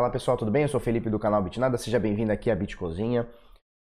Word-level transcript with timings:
Fala 0.00 0.10
pessoal, 0.10 0.34
tudo 0.34 0.50
bem? 0.50 0.62
Eu 0.62 0.68
sou 0.68 0.80
o 0.80 0.82
Felipe 0.82 1.10
do 1.10 1.18
canal 1.18 1.42
Bitnada, 1.42 1.76
seja 1.76 1.98
bem-vindo 1.98 2.32
aqui 2.32 2.50
à 2.50 2.56
Bitcozinha. 2.56 3.28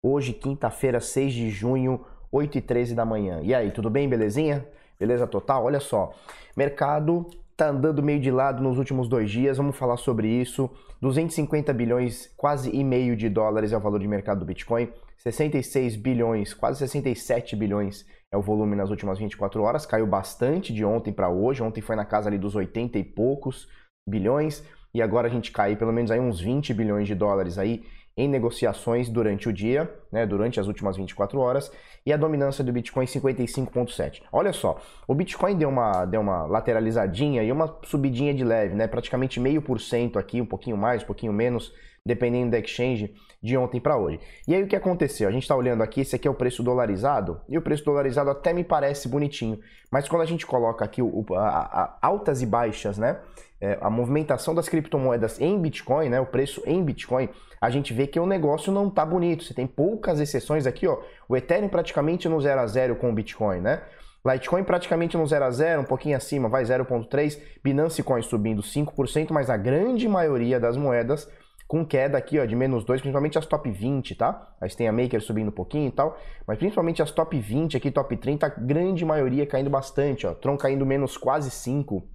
Hoje, 0.01 0.31
quinta-feira, 0.31 1.01
6 1.01 1.33
de 1.33 1.49
junho, 1.49 2.05
8 2.31 2.57
e 2.57 2.61
13 2.61 2.95
da 2.95 3.03
manhã. 3.03 3.41
E 3.43 3.53
aí, 3.53 3.69
tudo 3.69 3.89
bem, 3.89 4.07
belezinha? 4.07 4.65
Beleza 4.97 5.27
total? 5.27 5.65
Olha 5.65 5.81
só, 5.81 6.13
mercado 6.55 7.29
tá 7.57 7.67
andando 7.67 8.01
meio 8.01 8.21
de 8.21 8.31
lado 8.31 8.63
nos 8.63 8.77
últimos 8.77 9.09
dois 9.09 9.29
dias, 9.29 9.57
vamos 9.57 9.75
falar 9.75 9.97
sobre 9.97 10.29
isso. 10.29 10.69
250 11.01 11.73
bilhões, 11.73 12.33
quase 12.37 12.73
e 12.73 12.81
meio 12.81 13.17
de 13.17 13.27
dólares 13.27 13.73
é 13.73 13.77
o 13.77 13.81
valor 13.81 13.99
de 13.99 14.07
mercado 14.07 14.39
do 14.39 14.45
Bitcoin. 14.45 14.87
66 15.17 15.97
bilhões, 15.97 16.53
quase 16.53 16.79
67 16.79 17.57
bilhões 17.57 18.05
é 18.31 18.37
o 18.37 18.41
volume 18.41 18.77
nas 18.77 18.89
últimas 18.89 19.19
24 19.19 19.61
horas. 19.61 19.85
Caiu 19.85 20.07
bastante 20.07 20.73
de 20.73 20.85
ontem 20.85 21.11
para 21.11 21.27
hoje. 21.27 21.61
Ontem 21.61 21.81
foi 21.81 21.97
na 21.97 22.05
casa 22.05 22.29
ali 22.29 22.37
dos 22.37 22.55
80 22.55 22.97
e 22.99 23.03
poucos 23.03 23.67
bilhões 24.07 24.63
e 24.95 25.01
agora 25.01 25.27
a 25.27 25.29
gente 25.29 25.51
cai 25.51 25.75
pelo 25.75 25.91
menos 25.91 26.09
aí 26.09 26.21
uns 26.21 26.39
20 26.39 26.73
bilhões 26.73 27.05
de 27.05 27.13
dólares 27.13 27.57
aí 27.57 27.83
em 28.15 28.29
negociações 28.29 29.09
durante 29.09 29.49
o 29.49 29.51
dia, 29.51 29.93
né, 30.09 30.25
durante 30.25 30.57
as 30.57 30.67
últimas 30.67 30.95
24 30.95 31.37
horas, 31.37 31.69
e 32.05 32.13
a 32.13 32.17
dominância 32.17 32.63
do 32.63 32.71
Bitcoin 32.71 33.05
55.7. 33.05 34.21
Olha 34.31 34.53
só, 34.53 34.79
o 35.05 35.13
Bitcoin 35.13 35.57
deu 35.57 35.67
uma, 35.67 36.05
deu 36.05 36.21
uma 36.21 36.45
lateralizadinha 36.45 37.43
e 37.43 37.51
uma 37.51 37.77
subidinha 37.83 38.33
de 38.33 38.45
leve, 38.45 38.73
né, 38.73 38.87
praticamente 38.87 39.37
meio 39.37 39.61
por 39.61 39.81
cento 39.81 40.17
aqui, 40.17 40.39
um 40.39 40.45
pouquinho 40.45 40.77
mais, 40.77 41.03
um 41.03 41.05
pouquinho 41.05 41.33
menos, 41.33 41.73
dependendo 42.05 42.51
da 42.51 42.59
exchange, 42.59 43.13
de 43.41 43.57
ontem 43.57 43.81
para 43.81 43.97
hoje. 43.97 44.19
E 44.47 44.53
aí 44.53 44.61
o 44.61 44.67
que 44.67 44.75
aconteceu? 44.75 45.27
A 45.27 45.31
gente 45.31 45.43
está 45.43 45.55
olhando 45.55 45.81
aqui, 45.81 46.01
esse 46.01 46.15
aqui 46.15 46.27
é 46.27 46.31
o 46.31 46.35
preço 46.35 46.61
dolarizado, 46.61 47.41
e 47.49 47.57
o 47.57 47.61
preço 47.61 47.83
dolarizado 47.83 48.29
até 48.29 48.53
me 48.53 48.63
parece 48.63 49.07
bonitinho, 49.07 49.59
mas 49.91 50.07
quando 50.07 50.21
a 50.21 50.25
gente 50.25 50.45
coloca 50.45 50.85
aqui 50.85 51.01
o, 51.01 51.25
a, 51.33 51.39
a, 51.39 51.97
altas 52.01 52.41
e 52.41 52.45
baixas, 52.45 52.97
né, 52.97 53.19
é, 53.59 53.77
a 53.81 53.89
movimentação 53.89 54.53
das 54.53 54.69
criptomoedas 54.69 55.41
em 55.41 55.59
Bitcoin, 55.59 56.09
né, 56.09 56.19
o 56.19 56.25
preço 56.25 56.61
em 56.65 56.83
Bitcoin, 56.83 57.29
a 57.59 57.69
gente 57.71 57.93
vê 57.93 58.05
que 58.05 58.19
o 58.19 58.25
negócio 58.25 58.71
não 58.71 58.89
tá 58.89 59.03
bonito. 59.03 59.43
Você 59.43 59.53
tem 59.53 59.65
poucas 59.65 60.19
exceções 60.19 60.67
aqui, 60.67 60.85
ó. 60.85 60.99
O 61.27 61.35
Ethereum 61.35 61.69
praticamente 61.69 62.29
no 62.29 62.39
0 62.39 62.61
a 62.61 62.67
0 62.67 62.95
com 62.97 63.09
o 63.09 63.13
Bitcoin, 63.13 63.61
né? 63.61 63.81
Litecoin 64.25 64.63
praticamente 64.63 65.15
no 65.15 65.25
0 65.25 65.45
a 65.45 65.51
0, 65.51 65.81
um 65.81 65.85
pouquinho 65.85 66.17
acima, 66.17 66.49
vai 66.49 66.63
0.3, 66.63 67.39
Binance 67.63 68.03
Coin 68.03 68.21
subindo 68.21 68.61
5%, 68.61 69.31
mas 69.31 69.49
a 69.49 69.57
grande 69.57 70.07
maioria 70.07 70.59
das 70.59 70.75
moedas 70.75 71.29
com 71.67 71.85
queda 71.85 72.17
aqui, 72.17 72.39
ó, 72.39 72.45
de 72.45 72.55
menos 72.55 72.83
2, 72.83 73.01
principalmente 73.01 73.37
as 73.37 73.45
top 73.45 73.69
20, 73.69 74.15
tá? 74.15 74.55
Aí 74.61 74.69
tem 74.69 74.87
a 74.87 74.91
Maker 74.91 75.21
subindo 75.21 75.49
um 75.49 75.51
pouquinho 75.51 75.87
e 75.87 75.91
tal, 75.91 76.17
mas 76.47 76.57
principalmente 76.57 77.01
as 77.01 77.11
top 77.11 77.39
20 77.39 77.77
aqui, 77.77 77.89
top 77.89 78.15
30, 78.15 78.45
a 78.45 78.49
grande 78.49 79.03
maioria 79.03 79.45
caindo 79.47 79.69
bastante, 79.69 80.27
ó. 80.27 80.33
Tron 80.33 80.57
caindo 80.57 80.85
menos 80.85 81.17
quase 81.17 81.49
5, 81.49 82.07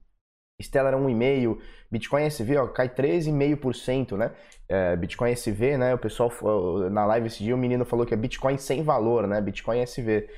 Stellar 0.62 0.94
1,5%, 0.94 1.58
Bitcoin 1.90 2.24
SV 2.24 2.56
ó, 2.58 2.66
cai 2.68 2.88
13,5%, 2.88 4.16
né? 4.16 4.32
É, 4.68 4.96
Bitcoin 4.96 5.32
SV, 5.32 5.76
né? 5.76 5.94
O 5.94 5.98
pessoal 5.98 6.30
na 6.90 7.04
live 7.06 7.26
esse 7.26 7.42
dia, 7.42 7.54
o 7.54 7.58
menino 7.58 7.84
falou 7.84 8.06
que 8.06 8.14
é 8.14 8.16
Bitcoin 8.16 8.56
sem 8.58 8.82
valor, 8.82 9.26
né? 9.26 9.40
Bitcoin 9.40 9.80
SV. 9.80 10.28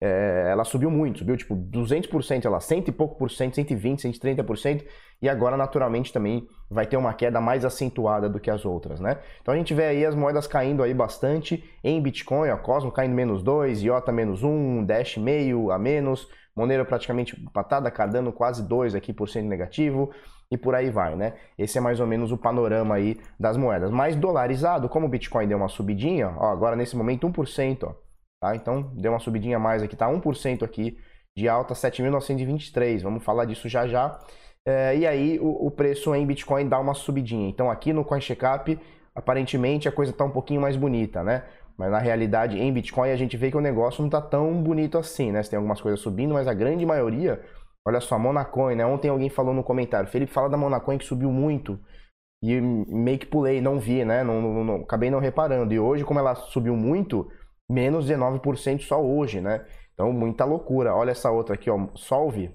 É, 0.00 0.48
ela 0.50 0.64
subiu 0.64 0.90
muito, 0.90 1.18
subiu 1.18 1.36
tipo 1.36 1.56
200%, 1.56 2.44
ela 2.44 2.60
cento 2.60 2.88
e 2.88 2.92
pouco 2.92 3.16
por 3.16 3.30
cento, 3.30 3.56
120, 3.56 4.08
130%, 4.08 4.84
e 5.20 5.28
agora 5.28 5.56
naturalmente 5.56 6.12
também 6.12 6.46
vai 6.70 6.86
ter 6.86 6.96
uma 6.96 7.12
queda 7.12 7.40
mais 7.40 7.64
acentuada 7.64 8.28
do 8.28 8.38
que 8.38 8.48
as 8.48 8.64
outras, 8.64 9.00
né? 9.00 9.18
Então 9.42 9.52
a 9.52 9.56
gente 9.56 9.74
vê 9.74 9.86
aí 9.86 10.06
as 10.06 10.14
moedas 10.14 10.46
caindo 10.46 10.84
aí 10.84 10.94
bastante 10.94 11.64
em 11.82 12.00
Bitcoin, 12.00 12.50
ó, 12.50 12.56
Cosmo 12.56 12.92
caindo 12.92 13.14
menos 13.14 13.42
2, 13.42 13.82
IOTA 13.82 14.12
menos 14.12 14.44
1, 14.44 14.84
Dash 14.84 15.16
meio 15.16 15.72
a 15.72 15.78
menos, 15.78 16.28
Monero 16.54 16.84
praticamente 16.84 17.40
empatada, 17.40 17.90
Cardano 17.90 18.32
quase 18.32 18.66
2 18.66 18.94
aqui 18.94 19.12
por 19.12 19.28
cento 19.28 19.46
negativo 19.46 20.10
e 20.50 20.56
por 20.56 20.74
aí 20.74 20.90
vai, 20.90 21.14
né? 21.16 21.34
Esse 21.58 21.78
é 21.78 21.80
mais 21.80 22.00
ou 22.00 22.06
menos 22.06 22.32
o 22.32 22.38
panorama 22.38 22.94
aí 22.94 23.18
das 23.38 23.56
moedas. 23.56 23.90
Mais 23.90 24.16
dolarizado, 24.16 24.88
como 24.88 25.06
o 25.06 25.08
Bitcoin 25.08 25.46
deu 25.46 25.58
uma 25.58 25.68
subidinha, 25.68 26.34
ó, 26.36 26.52
agora 26.52 26.74
nesse 26.74 26.96
momento 26.96 27.28
1%, 27.28 27.84
ó, 27.84 27.94
tá? 28.40 28.54
Então 28.54 28.92
deu 28.94 29.12
uma 29.12 29.20
subidinha 29.20 29.56
a 29.56 29.60
mais 29.60 29.82
aqui, 29.82 29.96
tá 29.96 30.08
1% 30.08 30.62
aqui 30.62 30.98
de 31.36 31.48
alta, 31.48 31.74
7.923. 31.74 33.02
Vamos 33.02 33.24
falar 33.24 33.44
disso 33.44 33.68
já 33.68 33.86
já. 33.86 34.18
É, 34.66 34.96
e 34.96 35.06
aí 35.06 35.38
o, 35.40 35.66
o, 35.66 35.70
preço 35.70 36.14
em 36.14 36.26
Bitcoin 36.26 36.68
dá 36.68 36.78
uma 36.78 36.94
subidinha. 36.94 37.48
Então 37.48 37.70
aqui 37.70 37.92
no 37.92 38.04
CoinCheckup, 38.04 38.78
aparentemente 39.14 39.88
a 39.88 39.92
coisa 39.92 40.12
tá 40.12 40.24
um 40.24 40.30
pouquinho 40.30 40.60
mais 40.60 40.76
bonita, 40.76 41.22
né? 41.22 41.44
Mas 41.78 41.92
na 41.92 41.98
realidade, 41.98 42.58
em 42.58 42.72
Bitcoin, 42.72 43.10
a 43.10 43.16
gente 43.16 43.36
vê 43.36 43.50
que 43.50 43.56
o 43.56 43.60
negócio 43.60 44.02
não 44.02 44.08
está 44.08 44.20
tão 44.20 44.60
bonito 44.62 44.98
assim, 44.98 45.30
né? 45.30 45.42
Você 45.42 45.50
tem 45.50 45.56
algumas 45.56 45.80
coisas 45.80 46.00
subindo, 46.00 46.34
mas 46.34 46.48
a 46.48 46.52
grande 46.52 46.84
maioria, 46.84 47.40
olha 47.86 48.00
só, 48.00 48.18
Monacoin, 48.18 48.74
né? 48.74 48.84
Ontem 48.84 49.08
alguém 49.08 49.30
falou 49.30 49.54
no 49.54 49.62
comentário, 49.62 50.10
Felipe, 50.10 50.32
fala 50.32 50.50
da 50.50 50.56
Monacoin 50.56 50.98
que 50.98 51.04
subiu 51.04 51.30
muito. 51.30 51.78
E 52.42 52.60
meio 52.60 53.18
que 53.18 53.26
pulei, 53.26 53.60
não 53.60 53.78
vi, 53.78 54.04
né? 54.04 54.24
Não, 54.24 54.40
não, 54.42 54.64
não, 54.64 54.74
acabei 54.82 55.08
não 55.10 55.20
reparando. 55.20 55.72
E 55.72 55.78
hoje, 55.78 56.04
como 56.04 56.18
ela 56.18 56.34
subiu 56.34 56.76
muito, 56.76 57.30
menos 57.70 58.06
19% 58.06 58.82
só 58.82 59.02
hoje, 59.02 59.40
né? 59.40 59.64
Então, 59.94 60.12
muita 60.12 60.44
loucura. 60.44 60.94
Olha 60.94 61.10
essa 61.10 61.30
outra 61.30 61.54
aqui, 61.54 61.70
ó, 61.70 61.88
Solve, 61.94 62.54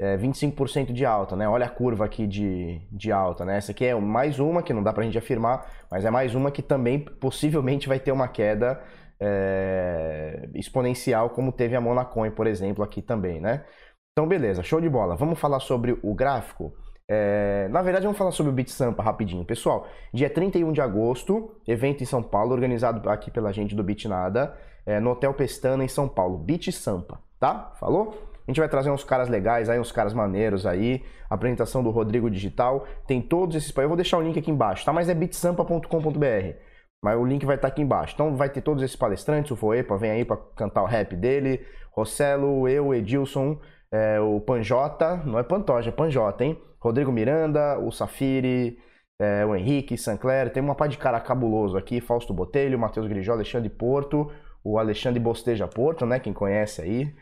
é, 0.00 0.16
25% 0.16 0.92
de 0.92 1.04
alta, 1.04 1.34
né? 1.34 1.48
Olha 1.48 1.66
a 1.66 1.70
curva 1.70 2.04
aqui 2.04 2.26
de, 2.26 2.80
de 2.92 3.10
alta, 3.10 3.44
né? 3.44 3.56
Essa 3.56 3.72
aqui 3.72 3.84
é 3.84 3.94
mais 3.94 4.38
uma 4.38 4.62
que 4.62 4.72
não 4.72 4.82
dá 4.82 4.92
para 4.92 5.02
a 5.02 5.06
gente 5.06 5.18
afirmar, 5.18 5.66
mas 5.90 6.04
é 6.04 6.10
mais 6.10 6.34
uma 6.34 6.50
que 6.50 6.62
também 6.62 7.00
possivelmente 7.00 7.88
vai 7.88 7.98
ter 7.98 8.12
uma 8.12 8.28
queda 8.28 8.80
é, 9.20 10.48
exponencial, 10.54 11.30
como 11.30 11.50
teve 11.52 11.74
a 11.74 11.80
Monacoin, 11.80 12.30
por 12.30 12.46
exemplo, 12.46 12.84
aqui 12.84 13.02
também, 13.02 13.40
né? 13.40 13.64
Então, 14.12 14.28
beleza, 14.28 14.62
show 14.62 14.80
de 14.80 14.88
bola. 14.88 15.16
Vamos 15.16 15.38
falar 15.38 15.60
sobre 15.60 15.98
o 16.02 16.14
gráfico. 16.14 16.72
É, 17.10 17.68
na 17.70 17.80
verdade, 17.80 18.04
vamos 18.04 18.18
falar 18.18 18.32
sobre 18.32 18.52
o 18.52 18.54
Bit 18.54 18.70
Sampa 18.70 19.02
rapidinho. 19.02 19.44
Pessoal, 19.44 19.86
dia 20.12 20.28
31 20.28 20.72
de 20.72 20.80
agosto, 20.82 21.54
evento 21.66 22.02
em 22.02 22.06
São 22.06 22.22
Paulo, 22.22 22.52
organizado 22.52 23.08
aqui 23.08 23.30
pela 23.30 23.50
gente 23.50 23.74
do 23.74 23.82
Bitnada, 23.82 24.54
é, 24.84 25.00
no 25.00 25.10
Hotel 25.10 25.32
Pestana, 25.32 25.82
em 25.82 25.88
São 25.88 26.06
Paulo. 26.06 26.36
Bit 26.36 26.70
Sampa, 26.70 27.18
tá? 27.40 27.72
Falou? 27.80 28.28
A 28.46 28.50
gente 28.50 28.60
vai 28.60 28.68
trazer 28.68 28.90
uns 28.90 29.04
caras 29.04 29.28
legais 29.28 29.68
aí, 29.68 29.78
uns 29.78 29.92
caras 29.92 30.12
maneiros 30.12 30.66
aí. 30.66 31.02
apresentação 31.28 31.82
do 31.82 31.90
Rodrigo 31.90 32.30
Digital. 32.30 32.86
Tem 33.06 33.20
todos 33.20 33.56
esses. 33.56 33.74
Eu 33.76 33.88
vou 33.88 33.96
deixar 33.96 34.18
o 34.18 34.22
link 34.22 34.38
aqui 34.38 34.50
embaixo, 34.50 34.84
tá? 34.84 34.92
Mas 34.92 35.08
é 35.08 35.14
bitsampa.com.br. 35.14 36.56
Mas 37.02 37.18
o 37.18 37.24
link 37.24 37.44
vai 37.44 37.56
estar 37.56 37.68
aqui 37.68 37.82
embaixo. 37.82 38.14
Então 38.14 38.36
vai 38.36 38.48
ter 38.48 38.62
todos 38.62 38.82
esses 38.82 38.96
palestrantes. 38.96 39.50
O 39.50 39.56
Foepa 39.56 39.96
vem 39.98 40.10
aí 40.10 40.24
para 40.24 40.38
cantar 40.56 40.82
o 40.82 40.86
rap 40.86 41.14
dele. 41.14 41.60
Rossello, 41.92 42.66
eu, 42.66 42.94
Edilson, 42.94 43.58
é, 43.92 44.18
o 44.18 44.40
Panjota. 44.40 45.16
Não 45.26 45.38
é 45.38 45.42
Pantoja, 45.42 45.90
é 45.90 45.92
Panjota, 45.92 46.42
hein? 46.42 46.58
Rodrigo 46.80 47.12
Miranda, 47.12 47.78
o 47.78 47.90
Safiri, 47.90 48.78
é, 49.20 49.44
o 49.44 49.54
Henrique, 49.54 49.96
Sancler. 49.98 50.52
Tem 50.52 50.62
uma 50.62 50.74
pá 50.74 50.86
de 50.86 50.98
cara 50.98 51.20
cabuloso 51.20 51.76
aqui. 51.76 52.00
Fausto 52.00 52.32
Botelho, 52.32 52.78
Matheus 52.78 53.06
Grijó, 53.06 53.32
Alexandre 53.32 53.68
Porto. 53.68 54.30
O 54.62 54.78
Alexandre 54.78 55.20
Bosteja 55.20 55.66
Porto, 55.66 56.04
né? 56.04 56.18
Quem 56.20 56.32
conhece 56.32 56.82
aí 56.82 57.14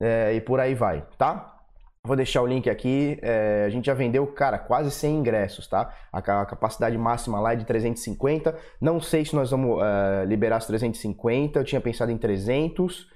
é, 0.00 0.32
e 0.34 0.40
por 0.40 0.58
aí 0.58 0.74
vai, 0.74 1.06
tá? 1.18 1.56
Vou 2.06 2.16
deixar 2.16 2.40
o 2.40 2.46
link 2.46 2.70
aqui. 2.70 3.18
É, 3.20 3.64
a 3.66 3.68
gente 3.68 3.84
já 3.84 3.94
vendeu, 3.94 4.26
cara, 4.26 4.58
quase 4.58 4.90
100 4.90 5.18
ingressos, 5.18 5.68
tá? 5.68 5.94
A, 6.10 6.18
a, 6.18 6.46
capacidade 6.46 6.96
máxima 6.96 7.38
lá 7.38 7.52
é 7.52 7.56
de 7.56 7.66
350. 7.66 8.58
Não 8.80 9.00
sei 9.00 9.24
se 9.24 9.36
nós 9.36 9.50
vamos 9.50 9.76
uh, 9.76 10.24
liberar 10.26 10.58
os 10.58 10.66
350. 10.66 11.58
Eu 11.58 11.64
tinha 11.64 11.80
pensado 11.80 12.10
em 12.10 12.16
300. 12.16 13.06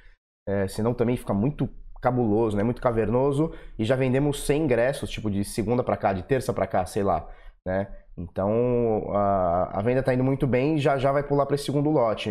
É, 0.46 0.68
senão 0.68 0.92
também 0.92 1.16
fica 1.16 1.32
muito 1.32 1.66
cabuloso, 2.04 2.56
né? 2.56 2.62
Muito 2.62 2.82
cavernoso. 2.82 3.52
E 3.78 3.84
já 3.84 3.96
vendemos 3.96 4.44
100 4.46 4.64
ingressos, 4.64 5.10
tipo 5.10 5.30
de 5.30 5.42
segunda 5.44 5.82
para 5.82 5.96
cá, 5.96 6.12
de 6.12 6.22
terça 6.22 6.52
para 6.52 6.66
cá, 6.66 6.84
sei 6.84 7.02
lá, 7.02 7.26
né? 7.66 7.88
Então 8.16 9.10
a, 9.12 9.80
a 9.80 9.82
venda 9.82 10.00
está 10.00 10.14
indo 10.14 10.22
muito 10.22 10.46
bem 10.46 10.76
e 10.76 10.78
já 10.78 10.96
já 10.98 11.10
vai 11.10 11.24
pular 11.24 11.46
para 11.46 11.56
esse 11.56 11.64
segundo 11.64 11.90
lote. 11.90 12.30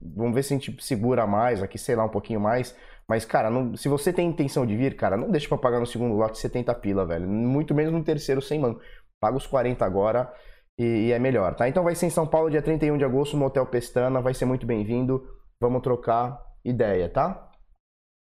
Vamos 0.00 0.34
ver 0.34 0.42
se 0.42 0.52
a 0.52 0.58
gente 0.58 0.76
segura 0.84 1.26
mais 1.26 1.62
aqui, 1.62 1.78
sei 1.78 1.96
lá, 1.96 2.04
um 2.04 2.10
pouquinho 2.10 2.40
mais. 2.40 2.76
Mas, 3.08 3.24
cara, 3.24 3.50
não, 3.50 3.74
se 3.76 3.88
você 3.88 4.12
tem 4.12 4.28
intenção 4.28 4.66
de 4.66 4.76
vir, 4.76 4.96
cara, 4.96 5.16
não 5.16 5.30
deixa 5.30 5.48
pra 5.48 5.58
pagar 5.58 5.80
no 5.80 5.86
segundo 5.86 6.14
lote 6.14 6.38
70 6.38 6.74
pila, 6.76 7.06
velho. 7.06 7.26
Muito 7.26 7.74
menos 7.74 7.92
no 7.92 8.04
terceiro 8.04 8.42
sem 8.42 8.60
mano. 8.60 8.78
Paga 9.20 9.36
os 9.36 9.46
40 9.46 9.84
agora 9.84 10.32
e, 10.78 11.08
e, 11.08 11.12
é 11.12 11.18
melhor, 11.18 11.54
tá? 11.54 11.68
Então 11.68 11.82
vai 11.82 11.94
ser 11.94 12.06
em 12.06 12.10
São 12.10 12.26
Paulo, 12.26 12.50
dia 12.50 12.62
31 12.62 12.96
de 12.98 13.04
agosto, 13.04 13.36
no 13.36 13.46
Hotel 13.46 13.66
Pestana. 13.66 14.20
Vai 14.20 14.34
ser 14.34 14.44
muito 14.44 14.66
bem-vindo. 14.66 15.26
Vamos 15.60 15.82
trocar 15.82 16.38
ideia, 16.64 17.08
tá? 17.08 17.49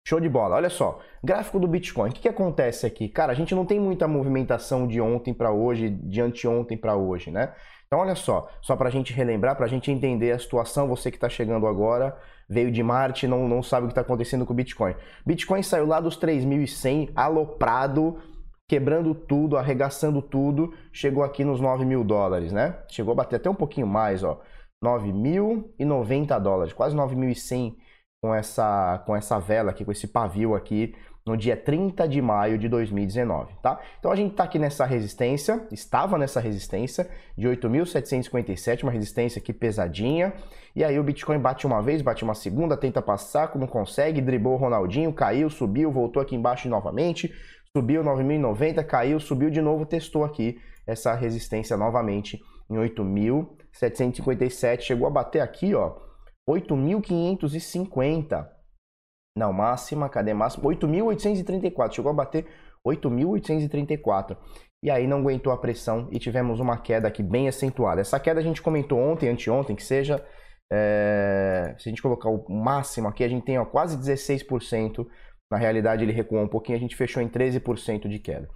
Show 0.06 0.20
de 0.20 0.28
bola. 0.28 0.56
Olha 0.56 0.68
só, 0.68 1.00
gráfico 1.22 1.58
do 1.58 1.66
Bitcoin. 1.66 2.10
O 2.10 2.12
que, 2.12 2.20
que 2.20 2.28
acontece 2.28 2.84
aqui? 2.84 3.08
Cara, 3.08 3.32
a 3.32 3.34
gente 3.34 3.54
não 3.54 3.64
tem 3.64 3.80
muita 3.80 4.06
movimentação 4.06 4.86
de 4.86 5.00
ontem 5.00 5.32
para 5.32 5.50
hoje, 5.50 5.88
de 5.88 6.20
anteontem 6.20 6.76
para 6.76 6.94
hoje, 6.94 7.30
né? 7.30 7.54
Então, 7.86 8.00
olha 8.00 8.14
só, 8.14 8.50
só 8.60 8.76
para 8.76 8.88
a 8.88 8.92
gente 8.92 9.14
relembrar, 9.14 9.56
para 9.56 9.64
a 9.64 9.68
gente 9.68 9.90
entender 9.90 10.32
a 10.32 10.38
situação, 10.38 10.88
você 10.88 11.10
que 11.10 11.16
está 11.16 11.30
chegando 11.30 11.66
agora, 11.66 12.14
veio 12.46 12.70
de 12.70 12.82
Marte, 12.82 13.26
não, 13.26 13.48
não 13.48 13.62
sabe 13.62 13.84
o 13.84 13.88
que 13.88 13.92
está 13.92 14.02
acontecendo 14.02 14.44
com 14.44 14.52
o 14.52 14.56
Bitcoin. 14.56 14.94
Bitcoin 15.24 15.62
saiu 15.62 15.86
lá 15.86 16.00
dos 16.00 16.18
3.100, 16.18 17.12
aloprado, 17.16 18.18
quebrando 18.68 19.14
tudo, 19.14 19.56
arregaçando 19.56 20.20
tudo, 20.20 20.74
chegou 20.92 21.24
aqui 21.24 21.44
nos 21.44 21.60
9 21.60 21.86
mil 21.86 22.04
dólares, 22.04 22.52
né? 22.52 22.78
Chegou 22.88 23.12
a 23.12 23.16
bater 23.16 23.36
até 23.36 23.48
um 23.48 23.54
pouquinho 23.54 23.86
mais, 23.86 24.22
ó, 24.22 24.38
9.090 24.84 26.38
dólares, 26.40 26.74
quase 26.74 26.94
9.100 26.94 27.76
com 28.24 28.34
essa, 28.34 29.02
com 29.04 29.14
essa 29.14 29.38
vela 29.38 29.70
aqui, 29.70 29.84
com 29.84 29.92
esse 29.92 30.08
pavio 30.08 30.54
aqui, 30.54 30.94
no 31.26 31.36
dia 31.36 31.54
30 31.54 32.08
de 32.08 32.22
maio 32.22 32.56
de 32.56 32.70
2019, 32.70 33.52
tá? 33.62 33.78
Então 33.98 34.10
a 34.10 34.16
gente 34.16 34.30
está 34.30 34.44
aqui 34.44 34.58
nessa 34.58 34.86
resistência, 34.86 35.62
estava 35.70 36.16
nessa 36.16 36.40
resistência 36.40 37.06
de 37.36 37.46
8.757, 37.46 38.82
uma 38.82 38.92
resistência 38.92 39.38
aqui 39.38 39.52
pesadinha, 39.52 40.32
e 40.74 40.82
aí 40.82 40.98
o 40.98 41.02
Bitcoin 41.02 41.38
bate 41.38 41.66
uma 41.66 41.82
vez, 41.82 42.00
bate 42.00 42.24
uma 42.24 42.34
segunda, 42.34 42.78
tenta 42.78 43.02
passar, 43.02 43.54
não 43.56 43.66
consegue, 43.66 44.22
driblou 44.22 44.54
o 44.54 44.56
Ronaldinho, 44.56 45.12
caiu, 45.12 45.50
subiu, 45.50 45.92
voltou 45.92 46.22
aqui 46.22 46.34
embaixo 46.34 46.66
novamente, 46.66 47.30
subiu 47.76 48.02
9.090, 48.02 48.82
caiu, 48.86 49.20
subiu 49.20 49.50
de 49.50 49.60
novo, 49.60 49.84
testou 49.84 50.24
aqui 50.24 50.58
essa 50.86 51.12
resistência 51.12 51.76
novamente 51.76 52.42
em 52.70 52.76
8.757, 52.76 54.80
chegou 54.80 55.06
a 55.06 55.10
bater 55.10 55.40
aqui, 55.40 55.74
ó, 55.74 55.92
8.550, 56.48 58.48
não, 59.36 59.52
máxima, 59.52 60.08
cadê 60.08 60.32
máxima? 60.32 60.64
8.834, 60.64 61.92
chegou 61.92 62.10
a 62.10 62.14
bater 62.14 62.46
8.834. 62.86 64.36
E 64.82 64.90
aí 64.90 65.06
não 65.06 65.18
aguentou 65.18 65.52
a 65.52 65.56
pressão 65.56 66.08
e 66.12 66.18
tivemos 66.18 66.60
uma 66.60 66.76
queda 66.76 67.08
aqui 67.08 67.22
bem 67.22 67.48
acentuada. 67.48 68.00
Essa 68.00 68.20
queda 68.20 68.38
a 68.38 68.42
gente 68.42 68.62
comentou 68.62 68.98
ontem, 68.98 69.28
anteontem, 69.28 69.74
que 69.74 69.82
seja, 69.82 70.24
é... 70.70 71.74
se 71.78 71.88
a 71.88 71.90
gente 71.90 72.02
colocar 72.02 72.28
o 72.28 72.44
máximo 72.48 73.08
aqui, 73.08 73.24
a 73.24 73.28
gente 73.28 73.44
tem 73.44 73.58
ó, 73.58 73.64
quase 73.64 73.98
16%. 73.98 75.06
Na 75.50 75.58
realidade 75.58 76.04
ele 76.04 76.12
recuou 76.12 76.42
um 76.42 76.48
pouquinho, 76.48 76.76
a 76.76 76.80
gente 76.80 76.96
fechou 76.96 77.22
em 77.22 77.28
13% 77.28 78.08
de 78.08 78.18
queda. 78.18 78.48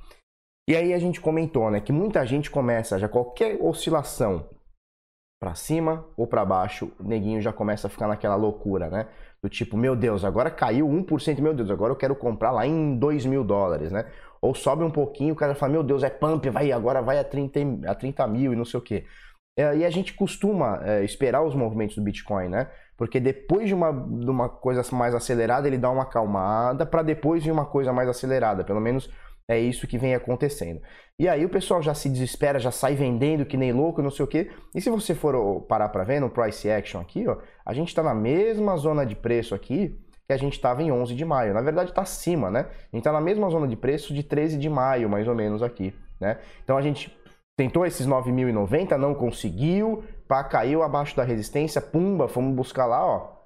E 0.69 0.77
aí 0.77 0.93
a 0.93 0.99
gente 0.99 1.21
comentou, 1.21 1.71
né, 1.71 1.81
que 1.81 1.93
muita 1.93 2.25
gente 2.27 2.51
começa 2.51 2.99
já 2.99 3.09
qualquer 3.09 3.59
oscilação 3.61 4.51
para 5.41 5.55
cima 5.55 6.05
ou 6.17 6.27
para 6.27 6.45
baixo, 6.45 6.91
o 6.99 7.05
neguinho 7.05 7.41
já 7.41 7.53
começa 7.53 7.87
a 7.87 7.91
ficar 7.91 8.09
naquela 8.09 8.35
loucura, 8.35 8.89
né? 8.89 9.07
Do 9.41 9.49
tipo, 9.49 9.77
meu 9.77 9.95
Deus, 9.95 10.25
agora 10.25 10.51
caiu 10.51 10.89
1%, 10.89 11.41
meu 11.41 11.55
Deus, 11.55 11.71
agora 11.71 11.93
eu 11.93 11.97
quero 11.97 12.17
comprar 12.17 12.51
lá 12.51 12.67
em 12.67 12.99
2 12.99 13.25
mil 13.25 13.45
dólares, 13.45 13.93
né? 13.93 14.07
Ou 14.41 14.55
sobe 14.55 14.83
um 14.83 14.91
pouquinho, 14.91 15.35
o 15.35 15.37
cara 15.37 15.55
fala, 15.55 15.73
meu 15.73 15.83
Deus, 15.83 16.03
é 16.03 16.11
pump, 16.11 16.49
vai, 16.51 16.73
agora 16.73 17.01
vai 17.01 17.19
a 17.19 17.25
30, 17.25 17.89
a 17.89 17.95
30 17.95 18.27
mil 18.27 18.53
e 18.53 18.57
não 18.57 18.65
sei 18.65 18.79
o 18.79 18.83
quê. 18.83 19.05
É, 19.57 19.77
e 19.77 19.85
a 19.85 19.91
gente 19.91 20.15
costuma 20.15 20.81
é, 20.85 21.05
esperar 21.05 21.43
os 21.43 21.55
movimentos 21.55 21.97
do 21.97 22.03
Bitcoin, 22.03 22.49
né? 22.49 22.69
Porque 22.97 23.21
depois 23.21 23.69
de 23.69 23.75
uma, 23.75 23.93
de 23.93 24.31
uma 24.31 24.49
coisa 24.49 24.83
mais 24.95 25.15
acelerada, 25.15 25.69
ele 25.69 25.79
dá 25.79 25.91
uma 25.91 26.03
acalmada 26.03 26.85
para 26.85 27.03
depois 27.03 27.45
vir 27.45 27.53
uma 27.53 27.67
coisa 27.67 27.93
mais 27.93 28.09
acelerada. 28.09 28.65
Pelo 28.65 28.81
menos 28.81 29.09
é 29.49 29.59
isso 29.59 29.87
que 29.87 29.97
vem 29.97 30.15
acontecendo. 30.15 30.81
E 31.19 31.27
aí 31.27 31.45
o 31.45 31.49
pessoal 31.49 31.83
já 31.83 31.95
se 31.95 32.09
desespera, 32.09 32.59
já 32.59 32.71
sai 32.71 32.95
vendendo 32.95 33.47
que 33.47 33.57
nem 33.57 33.73
louco, 33.73 34.03
não 34.03 34.11
sei 34.11 34.25
o 34.25 34.29
quê. 34.29 34.51
E 34.75 34.81
se 34.81 34.91
você 34.91 35.15
for 35.15 35.63
parar 35.63 35.89
para 35.89 36.05
ver 36.05 36.21
no 36.21 36.29
price 36.29 36.71
action 36.71 37.01
aqui, 37.01 37.27
ó, 37.27 37.39
a 37.65 37.73
gente 37.73 37.89
está 37.89 38.03
na 38.03 38.15
mesma 38.15 38.77
zona 38.77 39.07
de 39.07 39.17
preço 39.17 39.55
aqui 39.55 39.99
que 40.27 40.33
a 40.35 40.37
gente 40.37 40.53
estava 40.53 40.83
em 40.83 40.93
11 40.93 41.15
de 41.15 41.25
maio. 41.25 41.55
Na 41.55 41.63
verdade 41.63 41.91
está 41.91 42.03
acima, 42.03 42.51
né? 42.51 42.67
A 42.71 42.97
gente 42.97 42.99
está 42.99 43.11
na 43.11 43.21
mesma 43.21 43.49
zona 43.49 43.67
de 43.67 43.77
preço 43.77 44.13
de 44.13 44.23
13 44.23 44.59
de 44.59 44.69
maio, 44.69 45.09
mais 45.09 45.27
ou 45.27 45.35
menos 45.35 45.63
aqui, 45.63 45.95
né? 46.21 46.39
Então 46.63 46.77
a 46.77 46.83
gente 46.83 47.17
tentou 47.57 47.87
esses 47.87 48.07
9.090, 48.07 48.97
não 48.97 49.15
conseguiu, 49.15 50.05
pá, 50.29 50.45
caiu 50.45 50.83
abaixo 50.83 51.17
da 51.17 51.25
resistência, 51.25 51.81
pumba, 51.81 52.29
fomos 52.29 52.55
buscar 52.55 52.85
lá, 52.85 53.05
ó, 53.05 53.38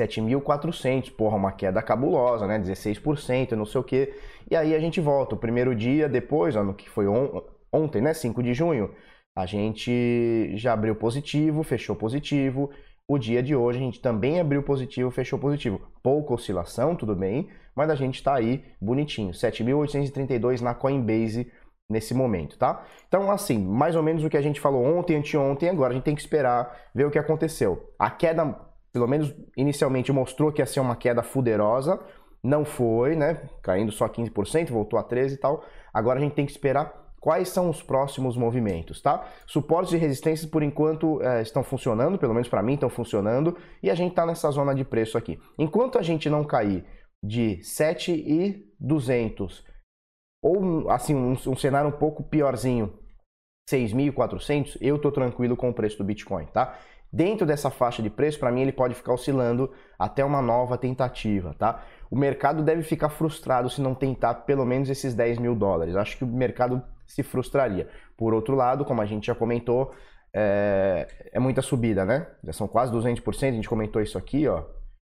7.400, 0.00 1.10
porra, 1.12 1.36
uma 1.36 1.52
queda 1.52 1.82
cabulosa, 1.82 2.46
né? 2.46 2.58
16%, 2.58 3.52
não 3.52 3.66
sei 3.66 3.80
o 3.80 3.84
quê. 3.84 4.14
E 4.50 4.56
aí 4.56 4.74
a 4.74 4.80
gente 4.80 5.00
volta. 5.00 5.34
O 5.34 5.38
primeiro 5.38 5.74
dia 5.74 6.08
depois, 6.08 6.56
ó, 6.56 6.64
no 6.64 6.74
que 6.74 6.88
foi 6.88 7.06
on 7.06 7.42
ontem, 7.72 8.00
né? 8.00 8.14
5 8.14 8.42
de 8.42 8.54
junho, 8.54 8.94
a 9.36 9.46
gente 9.46 10.56
já 10.56 10.72
abriu 10.72 10.94
positivo, 10.94 11.62
fechou 11.62 11.94
positivo. 11.94 12.70
O 13.08 13.18
dia 13.18 13.42
de 13.42 13.54
hoje 13.54 13.78
a 13.78 13.82
gente 13.82 14.00
também 14.00 14.40
abriu 14.40 14.62
positivo, 14.62 15.10
fechou 15.10 15.38
positivo. 15.38 15.80
Pouca 16.02 16.34
oscilação, 16.34 16.94
tudo 16.94 17.14
bem, 17.14 17.48
mas 17.74 17.90
a 17.90 17.94
gente 17.94 18.16
está 18.16 18.34
aí 18.34 18.64
bonitinho. 18.80 19.32
7.832 19.32 20.60
na 20.60 20.74
Coinbase 20.74 21.50
nesse 21.88 22.14
momento, 22.14 22.56
tá? 22.56 22.84
Então, 23.08 23.30
assim, 23.30 23.58
mais 23.58 23.96
ou 23.96 24.02
menos 24.02 24.22
o 24.22 24.30
que 24.30 24.36
a 24.36 24.42
gente 24.42 24.60
falou 24.60 24.84
ontem, 24.84 25.16
anteontem, 25.16 25.68
agora 25.68 25.90
a 25.90 25.94
gente 25.94 26.04
tem 26.04 26.14
que 26.14 26.20
esperar 26.20 26.72
ver 26.94 27.04
o 27.04 27.10
que 27.10 27.18
aconteceu. 27.18 27.92
A 27.98 28.08
queda 28.08 28.56
pelo 28.92 29.06
menos 29.06 29.34
inicialmente 29.56 30.12
mostrou 30.12 30.52
que 30.52 30.60
ia 30.60 30.66
ser 30.66 30.80
uma 30.80 30.96
queda 30.96 31.22
fuderosa, 31.22 32.00
não 32.42 32.64
foi, 32.64 33.14
né? 33.14 33.48
Caindo 33.62 33.92
só 33.92 34.08
15%, 34.08 34.70
voltou 34.70 34.98
a 34.98 35.02
13 35.02 35.34
e 35.34 35.38
tal. 35.38 35.62
Agora 35.92 36.18
a 36.18 36.22
gente 36.22 36.34
tem 36.34 36.46
que 36.46 36.52
esperar 36.52 36.98
quais 37.20 37.50
são 37.50 37.68
os 37.68 37.82
próximos 37.82 38.34
movimentos, 38.36 39.02
tá? 39.02 39.28
Suportes 39.46 39.92
e 39.92 39.98
resistências 39.98 40.50
por 40.50 40.62
enquanto 40.62 41.22
é, 41.22 41.42
estão 41.42 41.62
funcionando, 41.62 42.18
pelo 42.18 42.32
menos 42.32 42.48
para 42.48 42.62
mim 42.62 42.72
estão 42.74 42.88
funcionando, 42.88 43.56
e 43.82 43.90
a 43.90 43.94
gente 43.94 44.12
está 44.12 44.24
nessa 44.24 44.50
zona 44.50 44.74
de 44.74 44.84
preço 44.84 45.18
aqui. 45.18 45.38
Enquanto 45.58 45.98
a 45.98 46.02
gente 46.02 46.30
não 46.30 46.44
cair 46.44 46.86
de 47.22 47.62
7,200 47.62 49.68
ou 50.42 50.90
assim 50.90 51.14
um, 51.14 51.32
um 51.32 51.54
cenário 51.54 51.90
um 51.90 51.98
pouco 51.98 52.24
piorzinho, 52.24 52.98
6.400, 53.70 54.78
eu 54.80 54.98
tô 54.98 55.12
tranquilo 55.12 55.54
com 55.56 55.68
o 55.68 55.74
preço 55.74 55.98
do 55.98 56.04
Bitcoin, 56.04 56.46
tá? 56.46 56.78
Dentro 57.12 57.44
dessa 57.44 57.70
faixa 57.70 58.02
de 58.02 58.08
preço, 58.08 58.38
para 58.38 58.52
mim, 58.52 58.60
ele 58.60 58.72
pode 58.72 58.94
ficar 58.94 59.12
oscilando 59.12 59.72
até 59.98 60.24
uma 60.24 60.40
nova 60.40 60.78
tentativa, 60.78 61.54
tá? 61.58 61.82
O 62.08 62.16
mercado 62.16 62.62
deve 62.62 62.82
ficar 62.82 63.08
frustrado 63.08 63.68
se 63.68 63.80
não 63.80 63.94
tentar 63.94 64.34
pelo 64.34 64.64
menos 64.64 64.88
esses 64.88 65.14
10 65.14 65.38
mil 65.38 65.56
dólares. 65.56 65.96
Acho 65.96 66.16
que 66.16 66.24
o 66.24 66.26
mercado 66.26 66.82
se 67.06 67.24
frustraria. 67.24 67.88
Por 68.16 68.32
outro 68.32 68.54
lado, 68.54 68.84
como 68.84 69.02
a 69.02 69.06
gente 69.06 69.26
já 69.26 69.34
comentou, 69.34 69.92
é, 70.32 71.08
é 71.32 71.40
muita 71.40 71.62
subida, 71.62 72.04
né? 72.04 72.28
Já 72.44 72.52
são 72.52 72.68
quase 72.68 72.92
200%, 72.92 73.48
a 73.48 73.52
gente 73.52 73.68
comentou 73.68 74.00
isso 74.00 74.16
aqui, 74.16 74.46
ó. 74.46 74.62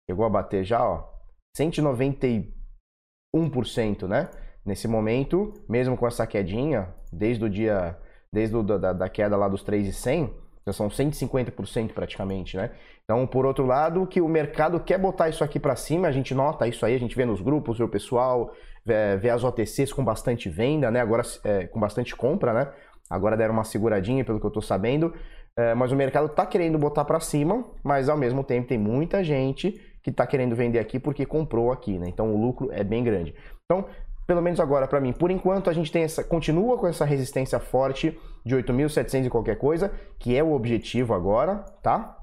Chegou 0.09 0.25
a 0.25 0.29
bater 0.29 0.63
já, 0.63 0.81
ó, 0.83 1.09
191%, 1.57 4.07
né? 4.07 4.29
Nesse 4.65 4.87
momento, 4.87 5.53
mesmo 5.67 5.97
com 5.97 6.07
essa 6.07 6.25
quedinha, 6.25 6.95
desde 7.11 7.43
o 7.43 7.49
dia, 7.49 7.97
desde 8.31 8.55
o, 8.55 8.63
da, 8.63 8.93
da 8.93 9.09
queda 9.09 9.35
lá 9.35 9.49
dos 9.49 9.63
3,100, 9.63 10.33
já 10.65 10.73
são 10.73 10.87
150% 10.89 11.93
praticamente, 11.93 12.55
né? 12.57 12.71
Então, 13.03 13.25
por 13.25 13.45
outro 13.45 13.65
lado, 13.65 14.05
que 14.05 14.21
o 14.21 14.27
mercado 14.27 14.79
quer 14.79 14.97
botar 14.97 15.29
isso 15.29 15.43
aqui 15.43 15.59
para 15.59 15.75
cima, 15.75 16.07
a 16.07 16.11
gente 16.11 16.33
nota 16.33 16.67
isso 16.67 16.85
aí, 16.85 16.95
a 16.95 16.99
gente 16.99 17.15
vê 17.15 17.25
nos 17.25 17.41
grupos, 17.41 17.77
vê 17.77 17.83
o 17.83 17.89
pessoal, 17.89 18.53
vê, 18.85 19.17
vê 19.17 19.29
as 19.29 19.43
OTCs 19.43 19.91
com 19.91 20.03
bastante 20.03 20.49
venda, 20.49 20.91
né? 20.91 21.01
Agora 21.01 21.23
é, 21.43 21.67
com 21.67 21.79
bastante 21.79 22.15
compra, 22.15 22.53
né? 22.53 22.71
Agora 23.09 23.35
deram 23.35 23.53
uma 23.53 23.63
seguradinha, 23.63 24.23
pelo 24.23 24.39
que 24.39 24.45
eu 24.45 24.49
estou 24.49 24.61
sabendo. 24.61 25.13
É, 25.57 25.73
mas 25.75 25.91
o 25.91 25.95
mercado 25.95 26.27
está 26.27 26.45
querendo 26.45 26.77
botar 26.77 27.03
para 27.03 27.19
cima, 27.19 27.65
mas 27.83 28.07
ao 28.07 28.17
mesmo 28.17 28.43
tempo 28.43 28.69
tem 28.69 28.77
muita 28.77 29.23
gente 29.23 29.71
que 30.01 30.09
está 30.09 30.25
querendo 30.25 30.55
vender 30.55 30.79
aqui 30.79 30.97
porque 30.99 31.25
comprou 31.25 31.71
aqui, 31.71 31.99
né? 31.99 32.07
Então 32.07 32.33
o 32.33 32.41
lucro 32.41 32.69
é 32.71 32.83
bem 32.83 33.03
grande. 33.03 33.35
Então 33.65 33.85
pelo 34.27 34.41
menos 34.41 34.59
agora 34.59 34.87
para 34.87 35.01
mim. 35.01 35.13
Por 35.13 35.31
enquanto 35.31 35.69
a 35.69 35.73
gente 35.73 35.91
tem 35.91 36.03
essa, 36.03 36.23
continua 36.23 36.77
com 36.77 36.87
essa 36.87 37.05
resistência 37.05 37.59
forte 37.59 38.17
de 38.45 38.55
8.700 38.55 39.25
e 39.25 39.29
qualquer 39.29 39.57
coisa, 39.57 39.91
que 40.19 40.35
é 40.35 40.43
o 40.43 40.53
objetivo 40.53 41.13
agora, 41.13 41.57
tá? 41.81 42.17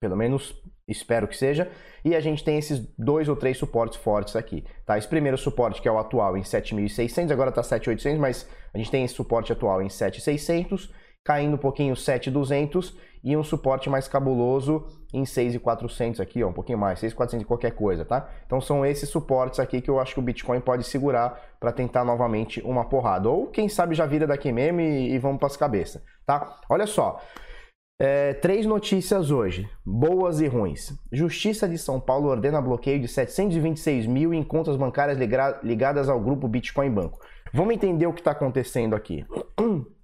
Pelo 0.00 0.16
menos 0.16 0.54
espero 0.88 1.28
que 1.28 1.36
seja. 1.36 1.70
E 2.04 2.14
a 2.14 2.20
gente 2.20 2.42
tem 2.42 2.58
esses 2.58 2.80
dois 2.98 3.28
ou 3.28 3.36
três 3.36 3.58
suportes 3.58 3.98
fortes 3.98 4.34
aqui, 4.36 4.64
tá? 4.86 4.96
Esse 4.96 5.08
primeiro 5.08 5.36
suporte 5.36 5.80
que 5.80 5.88
é 5.88 5.92
o 5.92 5.98
atual 5.98 6.36
em 6.36 6.42
7.600, 6.42 7.30
agora 7.30 7.52
tá 7.52 7.62
7.800, 7.62 8.18
mas 8.18 8.48
a 8.72 8.78
gente 8.78 8.90
tem 8.90 9.04
esse 9.04 9.14
suporte 9.14 9.52
atual 9.52 9.82
em 9.82 9.88
7.600 9.88 10.90
caindo 11.24 11.54
um 11.54 11.58
pouquinho 11.58 11.94
7,200 11.94 12.96
e 13.22 13.36
um 13.36 13.42
suporte 13.42 13.90
mais 13.90 14.08
cabuloso 14.08 14.86
em 15.12 15.24
6,400 15.24 16.20
aqui, 16.20 16.42
ó, 16.42 16.48
um 16.48 16.52
pouquinho 16.52 16.78
mais, 16.78 16.98
6,400 17.00 17.42
e 17.42 17.46
qualquer 17.46 17.72
coisa, 17.72 18.04
tá? 18.04 18.28
Então 18.46 18.60
são 18.60 18.86
esses 18.86 19.08
suportes 19.08 19.60
aqui 19.60 19.80
que 19.80 19.90
eu 19.90 20.00
acho 20.00 20.14
que 20.14 20.20
o 20.20 20.22
Bitcoin 20.22 20.60
pode 20.60 20.84
segurar 20.84 21.38
para 21.58 21.72
tentar 21.72 22.04
novamente 22.04 22.62
uma 22.62 22.84
porrada. 22.84 23.28
Ou 23.28 23.48
quem 23.48 23.68
sabe 23.68 23.94
já 23.94 24.06
vira 24.06 24.26
daqui 24.26 24.50
mesmo 24.52 24.80
e, 24.80 25.12
e 25.12 25.18
vamos 25.18 25.38
para 25.38 25.48
as 25.48 25.56
cabeças, 25.56 26.02
tá? 26.24 26.58
Olha 26.68 26.86
só, 26.86 27.20
é, 28.00 28.32
três 28.32 28.64
notícias 28.64 29.30
hoje, 29.30 29.68
boas 29.84 30.40
e 30.40 30.46
ruins. 30.46 30.94
Justiça 31.12 31.68
de 31.68 31.76
São 31.76 32.00
Paulo 32.00 32.28
ordena 32.28 32.58
bloqueio 32.58 32.98
de 32.98 33.08
726 33.08 34.06
mil 34.06 34.32
em 34.32 34.42
contas 34.42 34.76
bancárias 34.76 35.18
ligadas 35.62 36.08
ao 36.08 36.18
grupo 36.18 36.48
Bitcoin 36.48 36.90
Banco. 36.90 37.18
Vamos 37.52 37.74
entender 37.74 38.06
o 38.06 38.12
que 38.14 38.20
está 38.20 38.30
acontecendo 38.30 38.96
aqui. 38.96 39.26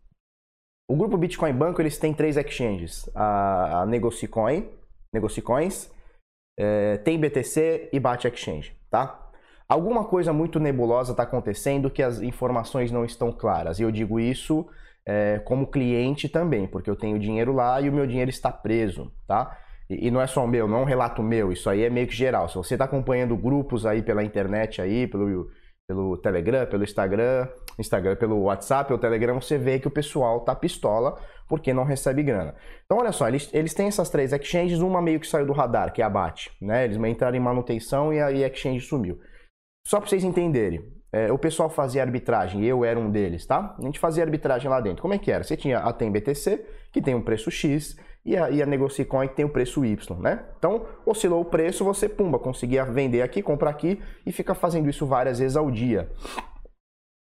O 0.89 0.97
grupo 0.97 1.17
Bitcoin 1.17 1.53
Banco 1.53 1.83
eles 1.83 1.99
têm 1.99 2.15
três 2.15 2.37
exchanges: 2.37 3.11
a, 3.15 3.83
a 3.83 3.87
Negocicoin, 3.87 4.69
Negocicoins, 5.13 5.91
é, 6.59 6.97
tem 6.99 7.19
BTC 7.19 7.91
e 7.93 7.99
Bat 7.99 8.27
Exchange, 8.29 8.73
tá? 8.91 9.23
Alguma 9.69 10.05
coisa 10.05 10.33
muito 10.33 10.61
nebulosa 10.61 11.11
está 11.11 11.25
acontecendo 11.25 11.91
que 11.91 12.03
as 12.03 12.21
informações 12.21 12.93
não 12.93 13.05
estão 13.05 13.33
claras. 13.33 13.81
E 13.81 13.83
eu 13.83 13.91
digo 13.91 14.21
isso 14.21 14.65
é, 15.05 15.41
como 15.45 15.67
cliente 15.67 16.29
também, 16.29 16.69
porque 16.69 16.89
eu 16.89 16.95
tenho 16.95 17.19
dinheiro 17.19 17.53
lá 17.53 17.81
e 17.81 17.89
o 17.89 17.93
meu 17.93 18.07
dinheiro 18.07 18.31
está 18.31 18.53
preso, 18.53 19.13
tá? 19.27 19.59
E, 19.91 20.07
e 20.07 20.11
não 20.11 20.21
é 20.21 20.27
só 20.29 20.45
o 20.45 20.49
meu, 20.49 20.69
não 20.69 20.79
é 20.79 20.81
um 20.83 20.85
relato 20.85 21.21
meu, 21.21 21.51
isso 21.51 21.69
aí 21.69 21.83
é 21.83 21.91
meio 21.91 22.07
que 22.07 22.15
geral. 22.15 22.49
Se 22.49 22.55
você 22.55 22.75
está 22.75 22.85
acompanhando 22.85 23.37
grupos 23.37 23.85
aí 23.85 24.03
pela 24.03 24.23
internet 24.23 24.81
aí, 24.81 25.09
pelo 25.09 25.51
pelo 25.87 26.17
Telegram, 26.17 26.67
pelo 26.67 26.85
Instagram, 26.85 27.49
Instagram, 27.79 28.17
pelo 28.17 28.43
WhatsApp 28.43 28.93
ou 28.93 28.99
Telegram, 28.99 29.41
você 29.41 29.57
vê 29.57 29.79
que 29.79 29.87
o 29.87 29.91
pessoal 29.91 30.41
tá 30.41 30.55
pistola 30.55 31.19
porque 31.49 31.73
não 31.73 31.85
recebe 31.85 32.23
grana. 32.23 32.55
Então, 32.85 32.99
olha 32.99 33.13
só, 33.13 33.29
eles, 33.29 33.49
eles 33.53 33.73
têm 33.73 33.87
essas 33.87 34.11
três 34.11 34.33
exchanges, 34.33 34.81
uma 34.81 35.01
meio 35.01 35.21
que 35.21 35.27
saiu 35.27 35.47
do 35.47 35.53
radar, 35.53 35.93
que 35.93 36.03
é 36.03 36.05
a 36.05 36.11
BAT, 36.11 36.51
né? 36.61 36.85
Eles 36.85 36.97
entraram 36.97 37.37
em 37.37 37.41
manutenção 37.41 38.13
e 38.13 38.21
a, 38.21 38.33
e 38.33 38.43
a 38.43 38.49
exchange 38.49 38.81
sumiu. 38.81 39.21
Só 39.87 40.01
para 40.01 40.09
vocês 40.09 40.25
entenderem, 40.25 40.93
é, 41.13 41.31
o 41.31 41.39
pessoal 41.39 41.71
fazia 41.71 42.03
arbitragem, 42.03 42.65
eu 42.65 42.85
era 42.85 42.99
um 42.99 43.09
deles, 43.09 43.47
tá? 43.47 43.77
A 43.79 43.83
gente 43.83 44.01
fazia 44.01 44.25
arbitragem 44.25 44.69
lá 44.69 44.81
dentro. 44.81 45.03
Como 45.03 45.15
é 45.15 45.19
que 45.19 45.31
era? 45.31 45.45
Você 45.45 45.57
tinha 45.57 45.79
a 45.79 45.93
TEM 45.93 46.11
BTC, 46.11 46.67
que 46.93 47.01
tem 47.01 47.15
um 47.15 47.23
preço 47.23 47.49
X, 47.49 47.97
e 48.27 48.37
a, 48.37 48.51
e 48.51 48.61
a 48.61 48.67
Negocicoin, 48.67 49.29
tem 49.29 49.45
o 49.45 49.49
preço 49.49 49.85
Y, 49.85 50.21
né? 50.21 50.45
Então, 50.59 50.85
oscilou 51.07 51.41
o 51.41 51.45
preço, 51.45 51.85
você, 51.85 52.09
pumba, 52.09 52.41
conseguia 52.41 52.85
vender 52.85 53.23
aqui, 53.23 53.41
comprar 53.41 53.71
aqui, 53.71 54.03
e 54.27 54.33
fica 54.33 54.53
fazendo 54.53 54.91
isso 54.91 55.07
várias 55.07 55.39
vezes 55.39 55.57
ao 55.57 55.71
dia 55.71 56.11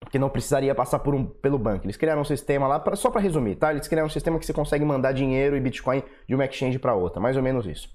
que 0.10 0.20
não 0.20 0.30
precisaria 0.30 0.76
passar 0.76 1.00
por 1.00 1.16
um, 1.16 1.26
pelo 1.26 1.58
banco. 1.58 1.86
Eles 1.86 1.98
criaram 1.98 2.22
um 2.22 2.26
sistema 2.26 2.68
lá, 2.68 2.80
pra, 2.80 2.96
só 2.96 3.10
para 3.10 3.20
resumir, 3.20 3.56
tá? 3.56 3.72
Eles 3.72 3.88
criaram 3.88 4.08
um 4.08 4.12
sistema 4.12 4.38
que 4.38 4.46
você 4.46 4.54
consegue 4.54 4.86
mandar 4.86 5.12
dinheiro 5.12 5.58
e 5.58 5.60
Bitcoin 5.60 6.04
de 6.28 6.36
uma 6.36 6.46
exchange 6.46 6.78
para 6.78 6.94
outra, 6.94 7.20
mais 7.20 7.36
ou 7.36 7.44
menos 7.44 7.66
isso. 7.66 7.90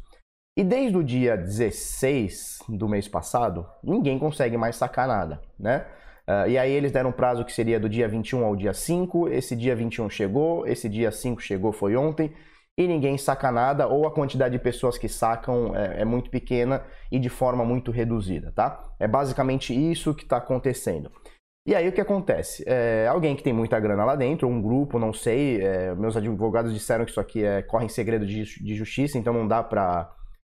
E 0.57 0.65
desde 0.65 0.97
o 0.97 1.05
dia 1.05 1.37
16 1.37 2.59
do 2.69 2.89
mês 2.89 3.07
passado, 3.07 3.65
ninguém 3.85 4.19
consegue 4.19 4.57
mais 4.57 4.77
sacar 4.77 5.07
nada, 5.07 5.41
né? 5.59 5.87
Uh, 6.27 6.51
e 6.51 6.59
aí 6.59 6.73
eles 6.73 6.93
deram 6.93 7.11
um 7.11 7.13
prazo 7.13 7.45
que 7.45 7.53
seria 7.53 7.79
do 7.79 7.89
dia 7.89 8.07
21 8.09 8.45
ao 8.45 8.57
dia 8.57 8.75
5, 8.75 9.29
esse 9.29 9.55
dia 9.55 9.75
21 9.75 10.11
chegou, 10.11 10.67
esse 10.67 10.89
dia 10.89 11.11
5 11.11 11.41
chegou, 11.41 11.73
foi 11.73 11.97
ontem, 11.97 12.35
e 12.79 12.87
ninguém 12.87 13.19
saca 13.19 13.51
nada, 13.51 13.89
ou 13.89 14.07
a 14.07 14.11
quantidade 14.13 14.57
de 14.57 14.63
pessoas 14.63 14.97
que 14.97 15.09
sacam 15.09 15.75
é, 15.75 16.03
é 16.03 16.05
muito 16.05 16.31
pequena 16.31 16.85
e 17.11 17.19
de 17.19 17.29
forma 17.29 17.65
muito 17.65 17.91
reduzida, 17.91 18.53
tá? 18.55 18.81
É 19.01 19.09
basicamente 19.09 19.75
isso 19.75 20.15
que 20.15 20.23
está 20.23 20.37
acontecendo. 20.37 21.11
E 21.67 21.75
aí 21.75 21.89
o 21.89 21.93
que 21.93 22.01
acontece? 22.01 22.63
É, 22.69 23.09
alguém 23.09 23.35
que 23.35 23.43
tem 23.43 23.53
muita 23.53 23.81
grana 23.81 24.05
lá 24.05 24.15
dentro, 24.15 24.47
um 24.47 24.63
grupo, 24.63 24.97
não 24.97 25.13
sei, 25.13 25.61
é, 25.61 25.93
meus 25.97 26.17
advogados 26.17 26.73
disseram 26.73 27.05
que 27.05 27.11
isso 27.11 27.21
aqui 27.21 27.45
é, 27.45 27.63
corre 27.63 27.87
em 27.87 27.89
segredo 27.89 28.25
de, 28.25 28.45
de 28.45 28.75
justiça, 28.77 29.19
então 29.19 29.35
não 29.35 29.47
dá 29.47 29.61
para 29.61 30.09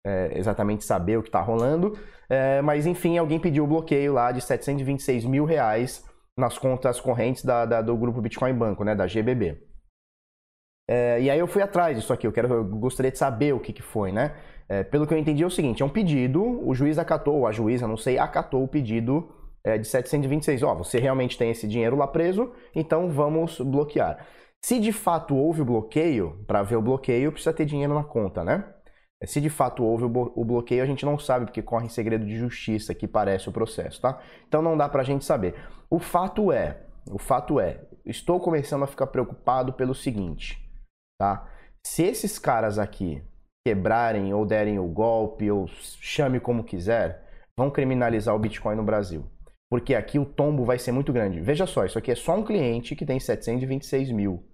é, 0.07 0.33
exatamente 0.35 0.83
saber 0.83 1.19
o 1.19 1.23
que 1.23 1.29
está 1.29 1.43
rolando. 1.43 1.97
É, 2.27 2.63
mas 2.63 2.87
enfim, 2.87 3.19
alguém 3.19 3.39
pediu 3.39 3.65
o 3.65 3.67
bloqueio 3.67 4.15
lá 4.15 4.33
de 4.33 4.41
726 4.41 5.27
mil 5.27 5.45
reais 5.45 6.03
nas 6.39 6.57
contas 6.57 6.99
correntes 6.99 7.45
da, 7.45 7.67
da, 7.67 7.83
do 7.83 7.95
grupo 7.99 8.23
Bitcoin 8.23 8.55
Banco, 8.55 8.83
né, 8.83 8.95
da 8.95 9.07
GBB. 9.07 9.74
É, 10.87 11.21
e 11.21 11.31
aí 11.31 11.39
eu 11.39 11.47
fui 11.47 11.63
atrás 11.63 11.97
disso 11.97 12.13
aqui, 12.13 12.27
eu, 12.27 12.33
quero, 12.33 12.53
eu 12.53 12.65
gostaria 12.65 13.11
de 13.11 13.19
saber 13.19 13.55
o 13.55 13.61
que, 13.61 13.73
que 13.73 13.83
foi, 13.83 14.13
né? 14.13 14.35
É, 14.69 14.83
pelo 14.83 15.07
que 15.07 15.15
eu 15.15 15.19
entendi 15.19 15.43
é 15.43 15.47
o 15.47 15.51
seguinte, 15.51 15.83
é 15.83 15.87
um 15.87 15.91
pedido, 15.91 16.43
o 16.67 16.75
juiz 16.75 16.99
acatou, 16.99 17.37
ou 17.37 17.47
a 17.47 17.53
juíza, 17.53 17.87
não 17.87 17.97
sei, 17.97 18.19
acatou 18.19 18.63
o 18.63 18.69
pedido 18.69 19.29
é, 19.63 19.79
de 19.79 19.87
726. 19.87 20.63
Ó, 20.63 20.75
você 20.75 20.99
realmente 20.99 21.39
tem 21.39 21.51
esse 21.51 21.67
dinheiro 21.67 21.97
lá 21.97 22.07
preso, 22.07 22.53
então 22.75 23.11
vamos 23.11 23.61
bloquear. 23.61 24.27
Se 24.65 24.79
de 24.79 24.93
fato 24.93 25.35
houve 25.37 25.63
o 25.63 25.65
bloqueio, 25.65 26.43
para 26.47 26.63
ver 26.63 26.77
o 26.77 26.83
bloqueio 26.83 27.33
precisa 27.33 27.53
ter 27.53 27.67
dinheiro 27.67 27.95
na 27.95 28.05
conta, 28.05 28.43
né? 28.43 28.65
Se 29.27 29.41
de 29.41 29.49
fato 29.49 29.83
houve 29.83 30.05
o 30.05 30.45
bloqueio, 30.45 30.83
a 30.83 30.87
gente 30.87 31.05
não 31.05 31.19
sabe, 31.19 31.47
porque 31.47 31.63
corre 31.63 31.87
em 31.87 31.89
segredo 31.89 32.27
de 32.27 32.37
justiça 32.37 32.95
que 32.95 33.09
parece 33.09 33.49
o 33.49 33.53
processo, 33.53 34.01
tá? 34.01 34.19
Então 34.47 34.61
não 34.61 34.77
dá 34.77 34.89
pra 34.89 35.03
gente 35.03 35.25
saber. 35.25 35.55
O 35.89 35.99
fato 35.99 36.53
é, 36.53 36.83
o 37.11 37.19
fato 37.19 37.59
é, 37.61 37.81
estou 38.05 38.41
começando 38.41 38.83
a 38.83 38.87
ficar 38.87 39.07
preocupado 39.07 39.73
pelo 39.73 39.95
seguinte, 39.95 40.64
tá? 41.25 41.49
Se 41.87 42.03
esses 42.03 42.39
caras 42.39 42.79
aqui 42.79 43.23
quebrarem 43.67 44.35
ou 44.35 44.45
derem 44.45 44.79
o 44.79 44.87
golpe, 44.87 45.51
ou 45.51 45.67
chame 45.69 46.39
como 46.39 46.65
quiser, 46.65 47.23
vão 47.59 47.71
criminalizar 47.71 48.35
o 48.35 48.39
Bitcoin 48.39 48.77
no 48.77 48.83
Brasil 48.83 49.25
porque 49.75 49.93
aqui 49.97 50.21
o 50.21 50.25
tombo 50.25 50.65
vai 50.65 50.79
ser 50.79 50.93
muito 50.93 51.13
grande. 51.13 51.41
Veja 51.41 51.67
só, 51.67 51.85
isso 51.85 51.99
aqui 51.99 52.13
é 52.13 52.15
só 52.15 52.37
um 52.37 52.45
cliente 52.45 52.95
que 52.95 53.05
tem 53.05 53.19
726 53.19 54.13
mil. 54.13 54.49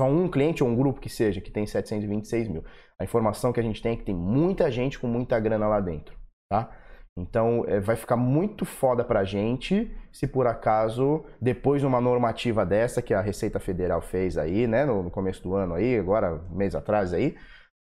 Só 0.00 0.08
um 0.08 0.30
cliente 0.30 0.62
ou 0.62 0.70
um 0.70 0.76
grupo 0.76 1.00
que 1.00 1.08
seja 1.08 1.40
que 1.40 1.50
tem 1.50 1.66
726 1.66 2.46
mil. 2.46 2.64
A 2.96 3.02
informação 3.02 3.52
que 3.52 3.58
a 3.58 3.62
gente 3.64 3.82
tem 3.82 3.94
é 3.94 3.96
que 3.96 4.04
tem 4.04 4.14
muita 4.14 4.70
gente 4.70 4.96
com 4.96 5.08
muita 5.08 5.40
grana 5.40 5.66
lá 5.66 5.80
dentro, 5.80 6.16
tá? 6.48 6.70
Então 7.18 7.64
é, 7.66 7.80
vai 7.80 7.96
ficar 7.96 8.16
muito 8.16 8.64
foda 8.64 9.04
pra 9.04 9.24
gente 9.24 9.90
se 10.12 10.26
por 10.26 10.46
acaso, 10.46 11.24
depois 11.40 11.80
de 11.80 11.86
uma 11.86 12.00
normativa 12.00 12.66
dessa 12.66 13.00
que 13.00 13.14
a 13.14 13.20
Receita 13.20 13.60
Federal 13.60 14.00
fez 14.00 14.36
aí, 14.36 14.66
né, 14.66 14.84
no, 14.84 15.04
no 15.04 15.10
começo 15.10 15.42
do 15.42 15.54
ano 15.54 15.74
aí, 15.74 15.96
agora, 15.98 16.42
mês 16.50 16.74
atrás 16.74 17.12
aí, 17.12 17.36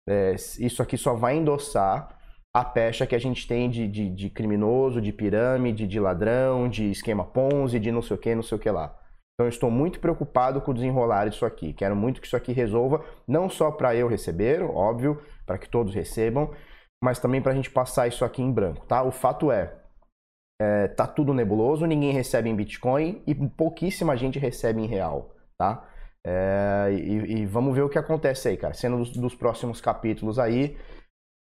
é, 0.08 0.34
isso 0.34 0.82
aqui 0.82 0.96
só 0.96 1.14
vai 1.14 1.36
endossar 1.36 2.16
a 2.54 2.64
pecha 2.64 3.06
que 3.06 3.16
a 3.16 3.18
gente 3.18 3.48
tem 3.48 3.68
de, 3.68 3.88
de, 3.88 4.08
de, 4.08 4.30
criminoso, 4.30 5.00
de 5.00 5.12
pirâmide, 5.12 5.88
de 5.88 5.98
ladrão, 5.98 6.68
de 6.68 6.90
esquema 6.90 7.24
Ponzi, 7.24 7.80
de 7.80 7.90
não 7.90 8.00
sei 8.00 8.16
o 8.16 8.20
que, 8.20 8.34
não 8.34 8.44
sei 8.44 8.56
o 8.56 8.60
que 8.60 8.70
lá. 8.70 8.96
Então 9.34 9.48
estou 9.48 9.68
muito 9.68 9.98
preocupado 9.98 10.60
com 10.60 10.70
o 10.70 10.74
desenrolar 10.74 11.28
disso 11.28 11.44
aqui. 11.44 11.72
Quero 11.72 11.96
muito 11.96 12.20
que 12.20 12.28
isso 12.28 12.36
aqui 12.36 12.52
resolva, 12.52 13.04
não 13.26 13.48
só 13.48 13.72
para 13.72 13.96
eu 13.96 14.06
receber, 14.06 14.62
óbvio, 14.62 15.20
para 15.44 15.58
que 15.58 15.68
todos 15.68 15.92
recebam, 15.92 16.52
mas 17.04 17.18
também 17.18 17.42
para 17.42 17.52
a 17.52 17.54
gente 17.54 17.70
passar 17.70 18.08
isso 18.08 18.24
aqui 18.24 18.40
em 18.40 18.50
branco, 18.50 18.86
tá? 18.86 19.02
O 19.02 19.12
fato 19.12 19.52
é, 19.52 19.74
é, 20.58 20.88
tá 20.88 21.06
tudo 21.06 21.34
nebuloso, 21.34 21.84
ninguém 21.84 22.12
recebe 22.12 22.48
em 22.48 22.56
Bitcoin 22.56 23.22
e 23.26 23.34
pouquíssima 23.34 24.16
gente 24.16 24.38
recebe 24.38 24.80
em 24.80 24.86
real, 24.86 25.34
tá? 25.58 25.86
É, 26.26 26.88
e, 26.90 27.40
e, 27.40 27.46
vamos 27.46 27.74
ver 27.74 27.82
o 27.82 27.90
que 27.90 27.98
acontece 27.98 28.48
aí, 28.48 28.56
cara. 28.56 28.72
Sendo 28.72 28.96
dos, 28.96 29.10
dos 29.10 29.34
próximos 29.34 29.82
capítulos 29.82 30.38
aí, 30.38 30.78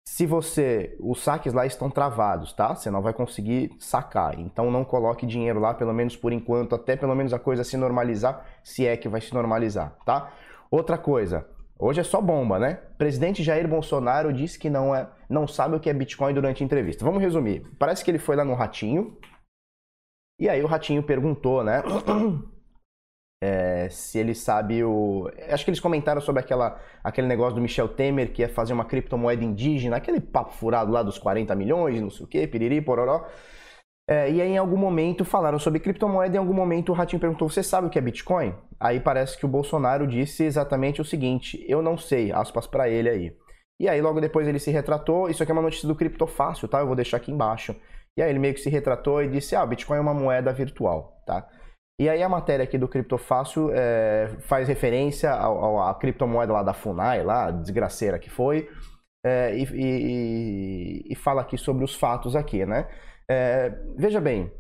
se 0.08 0.24
você. 0.24 0.96
Os 0.98 1.22
saques 1.22 1.52
lá 1.52 1.66
estão 1.66 1.90
travados, 1.90 2.54
tá? 2.54 2.74
Você 2.74 2.90
não 2.90 3.02
vai 3.02 3.12
conseguir 3.12 3.70
sacar. 3.78 4.40
Então 4.40 4.70
não 4.70 4.82
coloque 4.82 5.26
dinheiro 5.26 5.60
lá, 5.60 5.74
pelo 5.74 5.92
menos 5.92 6.16
por 6.16 6.32
enquanto, 6.32 6.74
até 6.74 6.96
pelo 6.96 7.14
menos 7.14 7.34
a 7.34 7.38
coisa 7.38 7.62
se 7.64 7.76
normalizar, 7.76 8.46
se 8.64 8.86
é 8.86 8.96
que 8.96 9.10
vai 9.10 9.20
se 9.20 9.34
normalizar, 9.34 9.94
tá? 10.06 10.32
Outra 10.70 10.96
coisa. 10.96 11.46
Hoje 11.80 12.00
é 12.00 12.04
só 12.04 12.20
bomba, 12.20 12.58
né? 12.58 12.74
Presidente 12.98 13.42
Jair 13.42 13.66
Bolsonaro 13.66 14.30
disse 14.34 14.58
que 14.58 14.68
não, 14.68 14.94
é, 14.94 15.08
não 15.30 15.48
sabe 15.48 15.76
o 15.76 15.80
que 15.80 15.88
é 15.88 15.94
Bitcoin 15.94 16.34
durante 16.34 16.62
a 16.62 16.66
entrevista. 16.66 17.06
Vamos 17.06 17.22
resumir. 17.22 17.66
Parece 17.78 18.04
que 18.04 18.10
ele 18.10 18.18
foi 18.18 18.36
lá 18.36 18.44
no 18.44 18.52
Ratinho. 18.52 19.18
E 20.38 20.46
aí 20.46 20.62
o 20.62 20.66
Ratinho 20.66 21.02
perguntou, 21.02 21.64
né? 21.64 21.82
É, 23.42 23.88
se 23.88 24.18
ele 24.18 24.34
sabe 24.34 24.84
o. 24.84 25.30
Acho 25.48 25.64
que 25.64 25.70
eles 25.70 25.80
comentaram 25.80 26.20
sobre 26.20 26.40
aquela, 26.40 26.78
aquele 27.02 27.26
negócio 27.26 27.54
do 27.54 27.62
Michel 27.62 27.88
Temer 27.88 28.34
que 28.34 28.42
ia 28.42 28.50
fazer 28.50 28.74
uma 28.74 28.84
criptomoeda 28.84 29.42
indígena, 29.42 29.96
aquele 29.96 30.20
papo 30.20 30.52
furado 30.52 30.92
lá 30.92 31.02
dos 31.02 31.16
40 31.16 31.54
milhões, 31.54 32.02
não 32.02 32.10
sei 32.10 32.26
o 32.26 32.28
que, 32.28 32.46
piriri, 32.46 32.82
pororó. 32.82 33.26
É, 34.10 34.28
e 34.28 34.42
aí, 34.42 34.50
em 34.50 34.58
algum 34.58 34.76
momento, 34.76 35.24
falaram 35.24 35.56
sobre 35.56 35.78
criptomoeda. 35.78 36.34
Em 36.34 36.38
algum 36.38 36.52
momento, 36.52 36.90
o 36.90 36.94
Ratinho 36.94 37.20
perguntou: 37.20 37.48
Você 37.48 37.62
sabe 37.62 37.86
o 37.86 37.90
que 37.90 37.96
é 37.96 38.02
Bitcoin? 38.02 38.52
Aí 38.80 38.98
parece 38.98 39.38
que 39.38 39.46
o 39.46 39.48
Bolsonaro 39.48 40.04
disse 40.04 40.42
exatamente 40.42 41.00
o 41.00 41.04
seguinte: 41.04 41.64
Eu 41.68 41.80
não 41.80 41.96
sei, 41.96 42.32
aspas 42.32 42.66
para 42.66 42.88
ele 42.88 43.08
aí. 43.08 43.36
E 43.78 43.88
aí, 43.88 44.02
logo 44.02 44.20
depois, 44.20 44.48
ele 44.48 44.58
se 44.58 44.72
retratou. 44.72 45.30
Isso 45.30 45.44
aqui 45.44 45.52
é 45.52 45.54
uma 45.54 45.62
notícia 45.62 45.86
do 45.86 45.94
Criptofácil, 45.94 46.66
tá? 46.66 46.80
Eu 46.80 46.88
vou 46.88 46.96
deixar 46.96 47.18
aqui 47.18 47.30
embaixo. 47.30 47.76
E 48.18 48.22
aí, 48.22 48.28
ele 48.28 48.40
meio 48.40 48.52
que 48.52 48.60
se 48.60 48.68
retratou 48.68 49.22
e 49.22 49.28
disse: 49.28 49.54
Ah, 49.54 49.64
Bitcoin 49.64 49.98
é 49.98 50.00
uma 50.00 50.12
moeda 50.12 50.52
virtual, 50.52 51.22
tá? 51.24 51.48
E 52.00 52.08
aí 52.08 52.22
a 52.22 52.28
matéria 52.30 52.64
aqui 52.64 52.78
do 52.78 52.88
Criptofácil 52.88 53.70
é, 53.74 54.30
faz 54.40 54.66
referência 54.66 55.30
à 55.34 55.94
criptomoeda 56.00 56.50
lá 56.50 56.62
da 56.62 56.72
FUNAI, 56.72 57.22
lá, 57.22 57.50
desgraceira 57.50 58.18
que 58.18 58.30
foi, 58.30 58.70
é, 59.22 59.54
e, 59.54 59.64
e, 59.74 61.12
e, 61.12 61.14
fala 61.14 61.42
aqui 61.42 61.58
sobre 61.58 61.84
os 61.84 61.94
fatos 61.94 62.34
aqui, 62.34 62.64
né? 62.64 62.88
É, 63.30 63.70
veja 63.96 64.20
bem, 64.20 64.50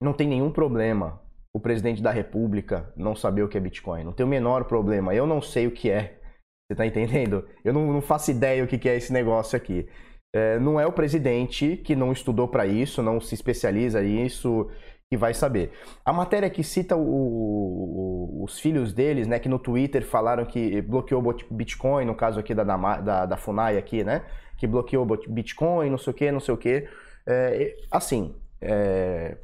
não 0.00 0.12
tem 0.12 0.28
nenhum 0.28 0.52
problema 0.52 1.20
o 1.52 1.58
presidente 1.58 2.00
da 2.00 2.12
república 2.12 2.92
não 2.94 3.16
saber 3.16 3.42
o 3.42 3.48
que 3.48 3.58
é 3.58 3.60
Bitcoin. 3.60 4.04
Não 4.04 4.12
tem 4.12 4.24
o 4.24 4.28
menor 4.28 4.64
problema. 4.64 5.14
Eu 5.14 5.26
não 5.26 5.40
sei 5.42 5.66
o 5.66 5.72
que 5.72 5.90
é. 5.90 6.20
Você 6.68 6.76
tá 6.76 6.86
entendendo? 6.86 7.48
Eu 7.64 7.72
não, 7.72 7.92
não 7.92 8.00
faço 8.00 8.30
ideia 8.30 8.62
o 8.62 8.68
que 8.68 8.88
é 8.88 8.96
esse 8.96 9.12
negócio 9.12 9.56
aqui. 9.56 9.88
É, 10.34 10.60
não 10.60 10.78
é 10.78 10.86
o 10.86 10.92
presidente 10.92 11.76
que 11.78 11.96
não 11.96 12.12
estudou 12.12 12.46
para 12.46 12.66
isso, 12.66 13.02
não 13.02 13.20
se 13.20 13.34
especializa 13.34 14.00
nisso, 14.02 14.70
que 15.10 15.16
vai 15.16 15.32
saber. 15.32 15.72
A 16.04 16.12
matéria 16.12 16.50
que 16.50 16.62
cita 16.62 16.94
o, 16.94 17.00
o, 17.00 18.44
os 18.44 18.60
filhos 18.60 18.92
deles, 18.92 19.26
né, 19.26 19.38
que 19.38 19.48
no 19.48 19.58
Twitter 19.58 20.04
falaram 20.04 20.44
que 20.44 20.82
bloqueou 20.82 21.22
Bitcoin, 21.50 22.04
no 22.04 22.14
caso 22.14 22.38
aqui 22.38 22.54
da, 22.54 22.64
da, 22.64 23.26
da 23.26 23.36
FUNAI 23.36 23.78
aqui, 23.78 24.04
né, 24.04 24.24
que 24.58 24.66
bloqueou 24.66 25.06
Bitcoin, 25.28 25.90
não 25.90 25.98
sei 25.98 26.10
o 26.10 26.14
que, 26.14 26.30
não 26.30 26.40
sei 26.40 26.54
o 26.54 26.58
que. 26.58 26.86
É, 27.26 27.76
assim, 27.90 28.34
é, 28.60 29.36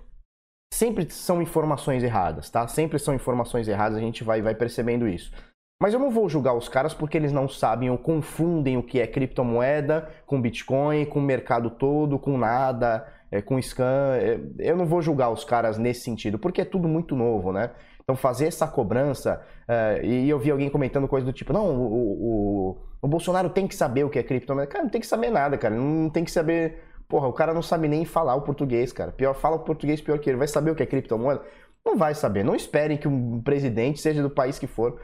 sempre 0.72 1.10
são 1.10 1.42
informações 1.42 2.02
erradas, 2.02 2.48
tá? 2.50 2.66
Sempre 2.68 2.98
são 2.98 3.14
informações 3.14 3.68
erradas, 3.68 3.98
a 3.98 4.00
gente 4.00 4.22
vai, 4.24 4.40
vai 4.40 4.54
percebendo 4.54 5.08
isso. 5.08 5.32
Mas 5.80 5.92
eu 5.92 5.98
não 5.98 6.10
vou 6.10 6.28
julgar 6.28 6.54
os 6.54 6.68
caras 6.68 6.94
porque 6.94 7.16
eles 7.16 7.32
não 7.32 7.48
sabem 7.48 7.90
ou 7.90 7.98
confundem 7.98 8.76
o 8.76 8.82
que 8.82 9.00
é 9.00 9.06
criptomoeda 9.06 10.08
com 10.26 10.40
Bitcoin, 10.40 11.04
com 11.06 11.18
o 11.18 11.22
mercado 11.22 11.70
todo, 11.70 12.18
com 12.20 12.38
nada 12.38 13.04
é, 13.32 13.40
com 13.40 13.60
scan. 13.60 14.16
É, 14.16 14.38
eu 14.58 14.76
não 14.76 14.84
vou 14.84 15.00
julgar 15.00 15.30
os 15.30 15.42
caras 15.42 15.78
nesse 15.78 16.02
sentido, 16.02 16.38
porque 16.38 16.60
é 16.60 16.64
tudo 16.64 16.86
muito 16.86 17.16
novo, 17.16 17.50
né? 17.52 17.70
Então 18.04 18.14
fazer 18.14 18.46
essa 18.46 18.68
cobrança, 18.68 19.42
é, 19.66 20.04
e 20.04 20.28
eu 20.28 20.38
vi 20.38 20.50
alguém 20.50 20.68
comentando 20.68 21.08
coisa 21.08 21.24
do 21.24 21.32
tipo, 21.32 21.52
não, 21.52 21.74
o, 21.74 21.92
o, 21.92 22.78
o 23.00 23.08
Bolsonaro 23.08 23.48
tem 23.48 23.66
que 23.66 23.74
saber 23.74 24.04
o 24.04 24.10
que 24.10 24.18
é 24.18 24.22
criptomoeda. 24.22 24.70
Cara, 24.70 24.84
não 24.84 24.90
tem 24.90 25.00
que 25.00 25.06
saber 25.06 25.30
nada, 25.30 25.56
cara. 25.56 25.74
Não 25.74 26.10
tem 26.10 26.24
que 26.24 26.30
saber 26.30 26.91
Porra, 27.12 27.28
o 27.28 27.32
cara 27.34 27.52
não 27.52 27.60
sabe 27.60 27.88
nem 27.88 28.06
falar 28.06 28.34
o 28.36 28.40
português, 28.40 28.90
cara. 28.90 29.12
Pior, 29.12 29.34
fala 29.34 29.56
o 29.56 29.64
português 29.64 30.00
pior 30.00 30.18
que 30.18 30.30
ele. 30.30 30.38
Vai 30.38 30.48
saber 30.48 30.70
o 30.70 30.74
que 30.74 30.82
é 30.82 30.86
criptomoeda? 30.86 31.42
Não 31.84 31.94
vai 31.94 32.14
saber. 32.14 32.42
Não 32.42 32.54
esperem 32.54 32.96
que 32.96 33.06
um 33.06 33.42
presidente, 33.42 34.00
seja 34.00 34.22
do 34.22 34.30
país 34.30 34.58
que 34.58 34.66
for, 34.66 34.98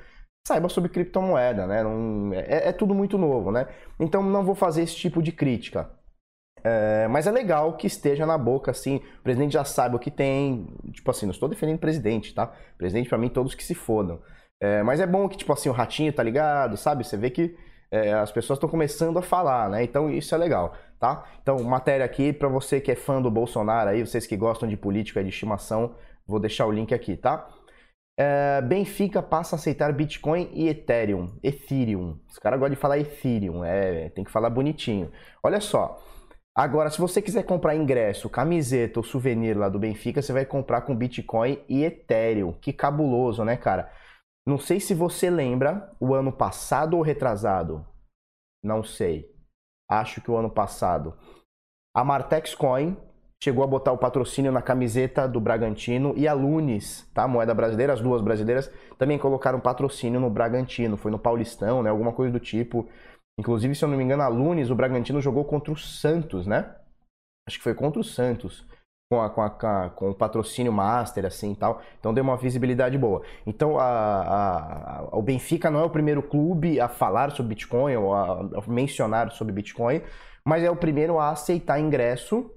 saiba 0.46 0.70
sobre 0.70 0.88
criptomoeda, 0.88 1.66
né? 1.66 1.82
Não, 1.82 2.32
é, 2.32 2.68
é, 2.68 2.72
tudo 2.72 2.94
muito 2.94 3.18
novo, 3.18 3.50
né? 3.52 3.68
Então 4.00 4.22
não 4.22 4.42
vou 4.42 4.54
fazer 4.54 4.84
esse 4.84 4.96
tipo 4.96 5.22
de 5.22 5.32
crítica. 5.32 5.90
É, 6.64 7.06
mas 7.08 7.26
é 7.26 7.30
legal 7.30 7.76
que 7.76 7.86
esteja 7.86 8.24
na 8.24 8.38
boca, 8.38 8.70
assim, 8.70 9.02
o 9.20 9.22
presidente 9.22 9.52
já 9.52 9.64
sabe 9.64 9.94
o 9.94 9.98
que 9.98 10.10
tem. 10.10 10.66
Tipo 10.94 11.10
assim, 11.10 11.26
não 11.26 11.32
estou 11.32 11.46
defendendo 11.46 11.76
o 11.76 11.80
presidente, 11.80 12.34
tá? 12.34 12.50
Presidente, 12.78 13.10
para 13.10 13.18
mim, 13.18 13.28
todos 13.28 13.54
que 13.54 13.62
se 13.62 13.74
fodam. 13.74 14.18
É, 14.62 14.82
mas 14.82 14.98
é 14.98 15.06
bom 15.06 15.28
que, 15.28 15.36
tipo 15.36 15.52
assim, 15.52 15.68
o 15.68 15.72
ratinho 15.72 16.10
tá 16.10 16.22
ligado, 16.22 16.74
sabe? 16.78 17.04
Você 17.04 17.18
vê 17.18 17.28
que 17.28 17.54
é, 17.90 18.12
as 18.14 18.30
pessoas 18.30 18.56
estão 18.56 18.68
começando 18.68 19.18
a 19.18 19.22
falar, 19.22 19.68
né? 19.70 19.82
Então 19.82 20.10
isso 20.10 20.34
é 20.34 20.38
legal, 20.38 20.74
tá? 20.98 21.24
Então, 21.42 21.62
matéria 21.62 22.04
aqui 22.04 22.32
para 22.32 22.48
você 22.48 22.80
que 22.80 22.92
é 22.92 22.96
fã 22.96 23.20
do 23.22 23.30
Bolsonaro 23.30 23.90
aí, 23.90 24.04
vocês 24.04 24.26
que 24.26 24.36
gostam 24.36 24.68
de 24.68 24.76
política 24.76 25.22
de 25.22 25.30
estimação, 25.30 25.94
vou 26.26 26.40
deixar 26.40 26.66
o 26.66 26.72
link 26.72 26.92
aqui, 26.92 27.16
tá? 27.16 27.48
É, 28.18 28.60
Benfica 28.62 29.22
passa 29.22 29.54
a 29.54 29.58
aceitar 29.58 29.92
Bitcoin 29.92 30.50
e 30.52 30.68
Ethereum. 30.68 31.26
Ethereum. 31.40 32.18
Os 32.28 32.38
caras 32.38 32.58
gostam 32.58 32.74
de 32.74 32.80
falar 32.80 32.98
Ethereum, 32.98 33.64
é, 33.64 34.10
tem 34.10 34.24
que 34.24 34.30
falar 34.30 34.50
bonitinho. 34.50 35.12
Olha 35.42 35.60
só. 35.60 36.02
Agora, 36.52 36.90
se 36.90 36.98
você 36.98 37.22
quiser 37.22 37.44
comprar 37.44 37.76
ingresso, 37.76 38.28
camiseta 38.28 38.98
ou 38.98 39.04
souvenir 39.04 39.56
lá 39.56 39.68
do 39.68 39.78
Benfica, 39.78 40.20
você 40.20 40.32
vai 40.32 40.44
comprar 40.44 40.80
com 40.80 40.96
Bitcoin 40.96 41.62
e 41.68 41.84
Ethereum. 41.84 42.52
Que 42.52 42.72
cabuloso, 42.72 43.44
né, 43.44 43.56
cara? 43.56 43.92
Não 44.44 44.58
sei 44.58 44.80
se 44.80 44.92
você 44.92 45.30
lembra, 45.30 45.94
o 46.00 46.12
ano 46.12 46.32
passado 46.32 46.96
ou 46.96 47.02
retrasado. 47.02 47.86
Não 48.60 48.82
sei. 48.82 49.30
Acho 49.88 50.20
que 50.20 50.30
o 50.30 50.36
ano 50.36 50.50
passado. 50.50 51.14
A 51.94 52.04
Martex 52.04 52.54
Coin 52.54 52.96
chegou 53.42 53.62
a 53.62 53.66
botar 53.66 53.92
o 53.92 53.98
patrocínio 53.98 54.50
na 54.50 54.60
camiseta 54.60 55.26
do 55.26 55.40
Bragantino 55.40 56.12
e 56.16 56.26
a 56.26 56.32
Lunes, 56.32 57.08
tá? 57.14 57.26
Moeda 57.26 57.54
brasileira, 57.54 57.92
as 57.92 58.00
duas 58.00 58.20
brasileiras, 58.20 58.70
também 58.98 59.18
colocaram 59.18 59.60
patrocínio 59.60 60.20
no 60.20 60.28
Bragantino, 60.28 60.96
foi 60.96 61.10
no 61.10 61.18
Paulistão, 61.18 61.82
né? 61.82 61.90
Alguma 61.90 62.12
coisa 62.12 62.32
do 62.32 62.40
tipo. 62.40 62.88
Inclusive, 63.38 63.74
se 63.74 63.84
eu 63.84 63.88
não 63.88 63.96
me 63.96 64.04
engano, 64.04 64.22
a 64.22 64.28
Lunes, 64.28 64.70
o 64.70 64.74
Bragantino 64.74 65.20
jogou 65.20 65.44
contra 65.44 65.72
o 65.72 65.76
Santos, 65.76 66.46
né? 66.46 66.74
Acho 67.46 67.58
que 67.58 67.64
foi 67.64 67.74
contra 67.74 68.00
o 68.00 68.04
Santos. 68.04 68.66
Com, 69.10 69.22
a, 69.22 69.30
com, 69.30 69.40
a, 69.40 69.90
com 69.90 70.10
o 70.10 70.14
patrocínio 70.14 70.70
master, 70.70 71.24
assim 71.24 71.52
e 71.52 71.56
tal. 71.56 71.80
Então 71.98 72.12
deu 72.12 72.22
uma 72.22 72.36
visibilidade 72.36 72.98
boa. 72.98 73.22
Então 73.46 73.78
a, 73.78 73.84
a, 75.00 75.08
o 75.16 75.22
Benfica 75.22 75.70
não 75.70 75.80
é 75.80 75.84
o 75.84 75.90
primeiro 75.90 76.22
clube 76.22 76.78
a 76.78 76.88
falar 76.88 77.30
sobre 77.30 77.54
Bitcoin 77.54 77.96
ou 77.96 78.12
a, 78.12 78.40
a 78.40 78.62
mencionar 78.70 79.30
sobre 79.30 79.54
Bitcoin, 79.54 80.02
mas 80.46 80.62
é 80.62 80.70
o 80.70 80.76
primeiro 80.76 81.18
a 81.18 81.30
aceitar 81.30 81.80
ingresso 81.80 82.50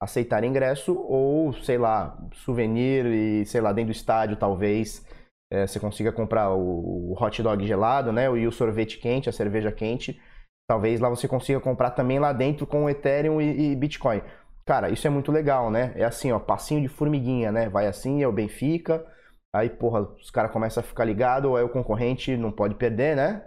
aceitar 0.00 0.44
ingresso 0.44 0.94
ou, 0.94 1.52
sei 1.54 1.78
lá, 1.78 2.16
souvenir 2.32 3.06
e, 3.06 3.46
sei 3.46 3.60
lá, 3.60 3.72
dentro 3.72 3.92
do 3.92 3.96
estádio 3.96 4.36
talvez 4.36 5.04
é, 5.50 5.66
você 5.66 5.78
consiga 5.80 6.12
comprar 6.12 6.50
o, 6.50 7.12
o, 7.12 7.16
hot 7.18 7.42
dog 7.42 7.66
gelado, 7.66 8.12
né? 8.12 8.24
E 8.36 8.46
o 8.46 8.52
sorvete 8.52 8.98
quente, 8.98 9.28
a 9.28 9.32
cerveja 9.32 9.72
quente. 9.72 10.20
Talvez 10.68 11.00
lá 11.00 11.08
você 11.08 11.28
consiga 11.28 11.60
comprar 11.60 11.90
também 11.90 12.18
lá 12.18 12.32
dentro 12.32 12.66
com 12.66 12.88
Ethereum 12.88 13.40
e, 13.40 13.72
e 13.72 13.76
Bitcoin. 13.76 14.22
Cara, 14.66 14.88
isso 14.88 15.06
é 15.06 15.10
muito 15.10 15.30
legal, 15.30 15.70
né? 15.70 15.92
É 15.94 16.04
assim, 16.04 16.32
ó, 16.32 16.38
passinho 16.38 16.80
de 16.80 16.88
formiguinha, 16.88 17.52
né? 17.52 17.68
Vai 17.68 17.86
assim, 17.86 18.22
é 18.22 18.28
o 18.28 18.32
Benfica. 18.32 19.04
Aí, 19.52 19.68
porra, 19.68 20.00
os 20.00 20.30
caras 20.30 20.50
começam 20.50 20.80
a 20.80 20.84
ficar 20.84 21.04
ligados, 21.04 21.54
aí 21.54 21.62
o 21.62 21.68
concorrente 21.68 22.36
não 22.36 22.50
pode 22.50 22.74
perder, 22.74 23.14
né? 23.14 23.44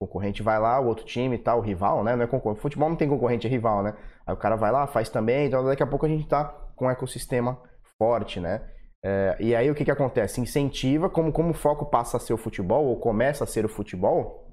O 0.00 0.06
concorrente 0.06 0.42
vai 0.42 0.58
lá, 0.58 0.80
o 0.80 0.86
outro 0.86 1.04
time 1.06 1.38
tá, 1.38 1.54
o 1.54 1.60
rival, 1.60 2.02
né? 2.02 2.16
Não 2.16 2.24
é 2.24 2.26
concorrente. 2.26 2.60
Futebol 2.60 2.88
não 2.88 2.96
tem 2.96 3.08
concorrente, 3.08 3.46
é 3.46 3.50
rival, 3.50 3.82
né? 3.82 3.96
Aí 4.26 4.34
o 4.34 4.36
cara 4.36 4.56
vai 4.56 4.72
lá, 4.72 4.86
faz 4.86 5.08
também, 5.08 5.46
então 5.46 5.64
daqui 5.64 5.82
a 5.82 5.86
pouco 5.86 6.06
a 6.06 6.08
gente 6.08 6.26
tá 6.28 6.44
com 6.76 6.86
um 6.86 6.90
ecossistema 6.90 7.58
forte, 7.96 8.40
né? 8.40 8.68
É, 9.04 9.36
e 9.40 9.54
aí 9.54 9.70
o 9.70 9.74
que, 9.74 9.84
que 9.84 9.90
acontece? 9.90 10.40
Incentiva, 10.40 11.08
como, 11.08 11.32
como 11.32 11.50
o 11.50 11.54
foco 11.54 11.86
passa 11.86 12.16
a 12.16 12.20
ser 12.20 12.32
o 12.32 12.38
futebol, 12.38 12.84
ou 12.86 12.98
começa 12.98 13.44
a 13.44 13.46
ser 13.46 13.64
o 13.64 13.68
futebol, 13.68 14.48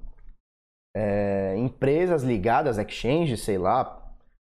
é, 0.96 1.56
empresas 1.56 2.22
ligadas, 2.22 2.78
exchanges, 2.78 3.42
sei 3.42 3.58
lá, 3.58 3.99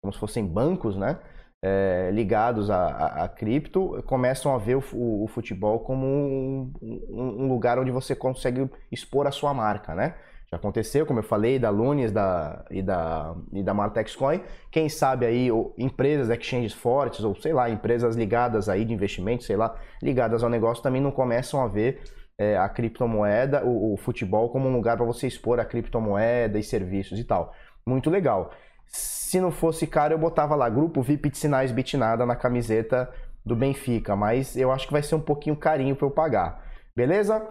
como 0.05 0.13
se 0.13 0.21
fossem 0.21 0.47
bancos, 0.47 0.97
né? 0.97 1.19
É, 1.63 2.11
ligados 2.13 2.71
a, 2.71 2.77
a, 2.77 3.25
a, 3.25 3.29
cripto, 3.29 4.03
começam 4.05 4.55
a 4.55 4.59
ver 4.59 4.77
o, 4.77 4.85
o, 4.93 5.25
o 5.25 5.29
futebol 5.29 5.81
como 5.81 6.07
um, 6.07 6.73
um, 6.83 7.45
um 7.45 7.49
lugar 7.49 7.79
onde 7.79 7.91
você 7.91 8.15
consegue 8.15 8.69
expor 8.93 9.27
a 9.27 9.31
sua 9.31 9.55
marca, 9.55 9.95
né? 9.95 10.15
Já 10.51 10.59
aconteceu, 10.59 11.07
como 11.07 11.21
eu 11.21 11.23
falei, 11.25 11.59
da 11.59 11.71
Lunes 11.71 12.13
da, 12.13 12.67
e 12.71 12.83
da, 12.83 13.35
e 13.51 13.63
da 13.63 13.73
Martex 13.73 14.15
Coin. 14.15 14.43
Quem 14.71 14.91
sabe 14.91 15.25
aí 15.25 15.49
empresas, 15.79 16.29
exchanges 16.29 16.75
fortes, 16.75 17.25
ou 17.25 17.35
sei 17.35 17.55
lá, 17.55 17.71
empresas 17.71 18.15
ligadas 18.15 18.69
aí 18.69 18.85
de 18.85 18.93
investimento, 18.93 19.43
sei 19.43 19.57
lá, 19.57 19.75
ligadas 20.03 20.45
ao 20.45 20.51
negócio 20.51 20.83
também 20.83 21.01
não 21.01 21.11
começam 21.11 21.63
a 21.63 21.67
ver 21.67 22.03
é, 22.37 22.59
a 22.59 22.69
criptomoeda, 22.69 23.65
o, 23.65 23.95
o, 23.95 23.97
futebol 23.97 24.51
como 24.51 24.69
um 24.69 24.73
lugar 24.73 24.99
para 24.99 25.07
você 25.07 25.27
expor 25.27 25.59
a 25.59 25.65
criptomoeda 25.65 26.59
e 26.59 26.63
serviços 26.63 27.19
e 27.19 27.25
tal. 27.25 27.55
Muito 27.87 28.11
legal. 28.11 28.53
Se 28.95 29.41
não 29.41 29.51
fosse 29.51 29.89
caro, 29.89 30.15
eu 30.15 30.19
botava 30.19 30.55
lá, 30.55 30.69
grupo 30.69 31.03
VIP 31.03 31.29
de 31.31 31.39
sinais 31.39 31.73
Bitnada 31.73 32.25
na 32.25 32.37
camiseta 32.37 33.11
do 33.45 33.57
Benfica, 33.57 34.15
mas 34.15 34.57
eu 34.57 34.71
acho 34.71 34.87
que 34.87 34.93
vai 34.93 35.03
ser 35.03 35.17
um 35.17 35.21
pouquinho 35.21 35.57
carinho 35.57 35.97
para 35.97 36.07
eu 36.07 36.13
pagar. 36.13 36.65
Beleza? 36.95 37.45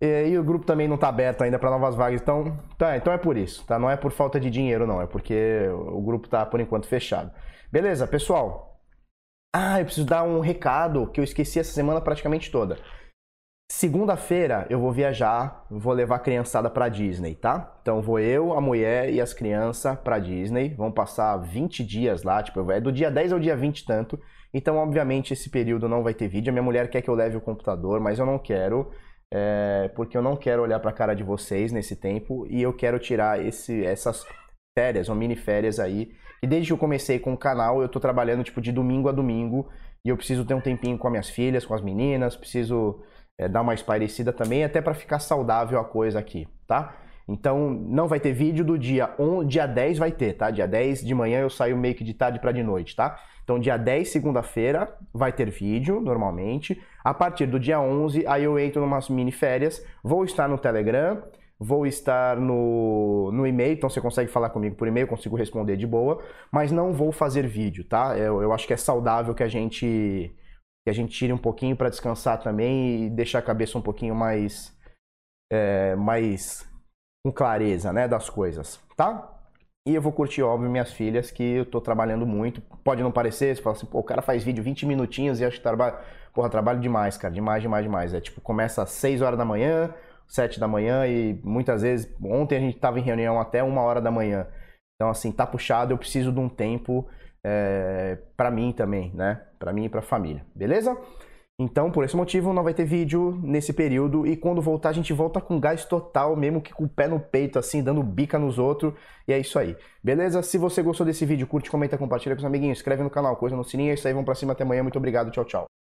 E, 0.00 0.36
o 0.36 0.42
grupo 0.42 0.66
também 0.66 0.88
não 0.88 0.96
está 0.96 1.08
aberto 1.08 1.42
ainda 1.42 1.56
para 1.56 1.70
novas 1.70 1.94
vagas, 1.94 2.20
então, 2.20 2.58
tá, 2.76 2.96
então 2.96 3.12
é 3.12 3.18
por 3.18 3.36
isso, 3.36 3.64
tá? 3.64 3.78
Não 3.78 3.88
é 3.88 3.96
por 3.96 4.10
falta 4.10 4.40
de 4.40 4.50
dinheiro, 4.50 4.88
não, 4.88 5.00
é 5.00 5.06
porque 5.06 5.68
o 5.70 6.02
grupo 6.02 6.26
está 6.26 6.44
por 6.44 6.58
enquanto 6.58 6.88
fechado. 6.88 7.30
Beleza, 7.70 8.04
pessoal? 8.04 8.80
Ah, 9.54 9.80
eu 9.80 9.84
preciso 9.84 10.06
dar 10.06 10.24
um 10.24 10.40
recado 10.40 11.06
que 11.12 11.20
eu 11.20 11.24
esqueci 11.24 11.60
essa 11.60 11.72
semana 11.72 12.00
praticamente 12.00 12.50
toda. 12.50 12.76
Segunda-feira 13.70 14.66
eu 14.70 14.80
vou 14.80 14.90
viajar, 14.90 15.66
vou 15.70 15.92
levar 15.92 16.16
a 16.16 16.20
criançada 16.20 16.70
para 16.70 16.88
Disney, 16.88 17.34
tá? 17.34 17.78
Então 17.82 18.00
vou 18.00 18.18
eu, 18.18 18.54
a 18.54 18.60
mulher 18.60 19.12
e 19.12 19.20
as 19.20 19.34
crianças 19.34 19.98
para 19.98 20.18
Disney. 20.18 20.74
Vão 20.74 20.90
passar 20.90 21.36
20 21.36 21.84
dias 21.84 22.22
lá, 22.22 22.42
tipo, 22.42 22.70
é 22.72 22.80
do 22.80 22.90
dia 22.90 23.10
10 23.10 23.34
ao 23.34 23.38
dia 23.38 23.54
20 23.54 23.84
tanto. 23.84 24.18
Então, 24.54 24.78
obviamente, 24.78 25.34
esse 25.34 25.50
período 25.50 25.86
não 25.88 26.02
vai 26.02 26.14
ter 26.14 26.28
vídeo. 26.28 26.50
A 26.50 26.52
minha 26.52 26.62
mulher 26.62 26.88
quer 26.88 27.02
que 27.02 27.10
eu 27.10 27.14
leve 27.14 27.36
o 27.36 27.40
computador, 27.40 28.00
mas 28.00 28.18
eu 28.18 28.24
não 28.24 28.38
quero 28.38 28.90
é, 29.30 29.90
porque 29.94 30.16
eu 30.16 30.22
não 30.22 30.36
quero 30.36 30.62
olhar 30.62 30.80
para 30.80 30.90
a 30.90 30.94
cara 30.94 31.14
de 31.14 31.22
vocês 31.22 31.70
nesse 31.70 31.94
tempo 31.94 32.46
e 32.48 32.62
eu 32.62 32.72
quero 32.72 32.98
tirar 32.98 33.44
esse, 33.44 33.84
essas 33.84 34.24
férias 34.76 35.08
ou 35.08 35.14
mini 35.14 35.36
férias 35.36 35.78
aí. 35.78 36.12
E 36.42 36.46
desde 36.46 36.68
que 36.68 36.72
eu 36.72 36.78
comecei 36.78 37.18
com 37.18 37.34
o 37.34 37.38
canal, 37.38 37.80
eu 37.80 37.86
estou 37.86 38.00
trabalhando 38.00 38.44
tipo 38.44 38.60
de 38.60 38.72
domingo 38.72 39.08
a 39.08 39.12
domingo 39.12 39.68
e 40.04 40.08
eu 40.08 40.16
preciso 40.16 40.44
ter 40.44 40.54
um 40.54 40.60
tempinho 40.60 40.96
com 40.96 41.06
as 41.08 41.10
minhas 41.10 41.28
filhas, 41.28 41.66
com 41.66 41.74
as 41.74 41.82
meninas, 41.82 42.36
preciso 42.36 43.02
é, 43.38 43.48
dar 43.48 43.62
uma 43.62 43.72
espairecida 43.72 44.32
também, 44.32 44.64
até 44.64 44.82
para 44.82 44.92
ficar 44.92 45.20
saudável 45.20 45.78
a 45.78 45.84
coisa 45.84 46.18
aqui, 46.18 46.46
tá? 46.66 46.96
Então 47.28 47.70
não 47.70 48.08
vai 48.08 48.18
ter 48.18 48.32
vídeo 48.32 48.64
do 48.64 48.78
dia 48.78 49.14
1, 49.18 49.46
dia 49.46 49.66
10 49.66 49.98
vai 49.98 50.10
ter, 50.10 50.32
tá? 50.32 50.50
Dia 50.50 50.66
10 50.66 51.04
de 51.04 51.14
manhã 51.14 51.40
eu 51.40 51.50
saio 51.50 51.76
meio 51.76 51.94
que 51.94 52.02
de 52.02 52.14
tarde 52.14 52.40
para 52.40 52.52
de 52.52 52.62
noite, 52.62 52.96
tá? 52.96 53.18
Então 53.44 53.58
dia 53.58 53.76
10, 53.76 54.08
segunda-feira, 54.08 54.92
vai 55.12 55.32
ter 55.32 55.50
vídeo 55.50 56.00
normalmente. 56.00 56.82
A 57.04 57.14
partir 57.14 57.46
do 57.46 57.60
dia 57.60 57.80
11, 57.80 58.26
aí 58.26 58.44
eu 58.44 58.58
entro 58.58 58.80
numas 58.80 59.08
mini 59.08 59.32
férias, 59.32 59.84
vou 60.02 60.24
estar 60.24 60.48
no 60.48 60.58
Telegram, 60.58 61.22
vou 61.58 61.86
estar 61.86 62.36
no, 62.36 63.30
no 63.32 63.46
e-mail, 63.46 63.72
então 63.72 63.88
você 63.90 64.00
consegue 64.00 64.30
falar 64.30 64.50
comigo 64.50 64.76
por 64.76 64.88
e-mail, 64.88 65.06
consigo 65.06 65.36
responder 65.36 65.76
de 65.76 65.86
boa, 65.86 66.22
mas 66.50 66.72
não 66.72 66.92
vou 66.92 67.12
fazer 67.12 67.46
vídeo, 67.46 67.84
tá? 67.84 68.16
Eu, 68.16 68.42
eu 68.42 68.52
acho 68.52 68.66
que 68.66 68.72
é 68.72 68.76
saudável 68.76 69.34
que 69.34 69.42
a 69.42 69.48
gente 69.48 70.30
que 70.88 70.90
a 70.90 70.94
gente 70.94 71.12
tire 71.12 71.34
um 71.34 71.38
pouquinho 71.38 71.76
para 71.76 71.90
descansar 71.90 72.40
também 72.40 73.04
e 73.04 73.10
deixar 73.10 73.40
a 73.40 73.42
cabeça 73.42 73.76
um 73.76 73.82
pouquinho 73.82 74.14
mais 74.14 74.74
é, 75.52 75.94
mais 75.94 76.66
com 77.22 77.30
clareza, 77.30 77.92
né, 77.92 78.08
das 78.08 78.30
coisas, 78.30 78.80
tá? 78.96 79.34
E 79.86 79.94
eu 79.94 80.00
vou 80.00 80.12
curtir, 80.12 80.42
óbvio, 80.42 80.70
minhas 80.70 80.90
filhas, 80.90 81.30
que 81.30 81.42
eu 81.42 81.66
tô 81.66 81.78
trabalhando 81.80 82.26
muito. 82.26 82.62
Pode 82.82 83.02
não 83.02 83.12
parecer, 83.12 83.54
você 83.54 83.62
fala 83.62 83.76
assim, 83.76 83.86
pô, 83.86 83.98
o 83.98 84.02
cara 84.02 84.22
faz 84.22 84.42
vídeo 84.42 84.62
20 84.62 84.86
minutinhos 84.86 85.40
e 85.40 85.44
acho 85.44 85.58
que 85.58 85.62
trabalha. 85.62 85.98
Porra, 86.32 86.48
trabalho 86.48 86.80
demais, 86.80 87.18
cara. 87.18 87.32
Demais, 87.32 87.62
demais, 87.62 87.84
demais. 87.84 88.14
É 88.14 88.20
tipo, 88.20 88.40
começa 88.40 88.82
às 88.82 88.90
6 88.90 89.20
horas 89.22 89.38
da 89.38 89.44
manhã, 89.44 89.92
7 90.26 90.60
da 90.60 90.68
manhã 90.68 91.06
e 91.06 91.38
muitas 91.42 91.82
vezes. 91.82 92.14
Ontem 92.22 92.56
a 92.56 92.60
gente 92.60 92.78
tava 92.78 92.98
em 92.98 93.02
reunião 93.02 93.40
até 93.40 93.62
1 93.62 93.76
hora 93.78 94.00
da 94.00 94.10
manhã. 94.10 94.46
Então, 94.94 95.10
assim, 95.10 95.32
tá 95.32 95.46
puxado, 95.46 95.92
eu 95.92 95.98
preciso 95.98 96.32
de 96.32 96.40
um 96.40 96.48
tempo 96.48 97.08
é, 97.44 98.18
para 98.36 98.50
mim 98.50 98.72
também, 98.72 99.12
né? 99.14 99.47
Para 99.58 99.72
mim 99.72 99.84
e 99.84 99.88
pra 99.88 100.02
família. 100.02 100.44
Beleza? 100.54 100.96
Então, 101.60 101.90
por 101.90 102.04
esse 102.04 102.16
motivo, 102.16 102.52
não 102.52 102.62
vai 102.62 102.72
ter 102.72 102.84
vídeo 102.84 103.36
nesse 103.42 103.72
período. 103.72 104.24
E 104.24 104.36
quando 104.36 104.62
voltar, 104.62 104.90
a 104.90 104.92
gente 104.92 105.12
volta 105.12 105.40
com 105.40 105.58
gás 105.58 105.84
total, 105.84 106.36
mesmo 106.36 106.62
que 106.62 106.72
com 106.72 106.84
o 106.84 106.88
pé 106.88 107.08
no 107.08 107.18
peito, 107.18 107.58
assim, 107.58 107.82
dando 107.82 108.00
bica 108.00 108.38
nos 108.38 108.60
outros. 108.60 108.94
E 109.26 109.32
é 109.32 109.38
isso 109.40 109.58
aí. 109.58 109.76
Beleza? 110.02 110.40
Se 110.40 110.56
você 110.56 110.82
gostou 110.82 111.04
desse 111.04 111.26
vídeo, 111.26 111.48
curte, 111.48 111.68
comenta, 111.68 111.98
compartilha 111.98 112.36
com 112.36 112.40
os 112.40 112.44
amiguinhos, 112.44 112.78
inscreve 112.78 113.02
no 113.02 113.10
canal, 113.10 113.34
coisa 113.34 113.56
no 113.56 113.64
sininho. 113.64 113.90
É 113.90 113.94
isso 113.94 114.06
aí, 114.06 114.14
vamos 114.14 114.26
pra 114.26 114.36
cima 114.36 114.52
até 114.52 114.62
amanhã. 114.62 114.84
Muito 114.84 114.98
obrigado, 114.98 115.32
tchau, 115.32 115.44
tchau. 115.44 115.77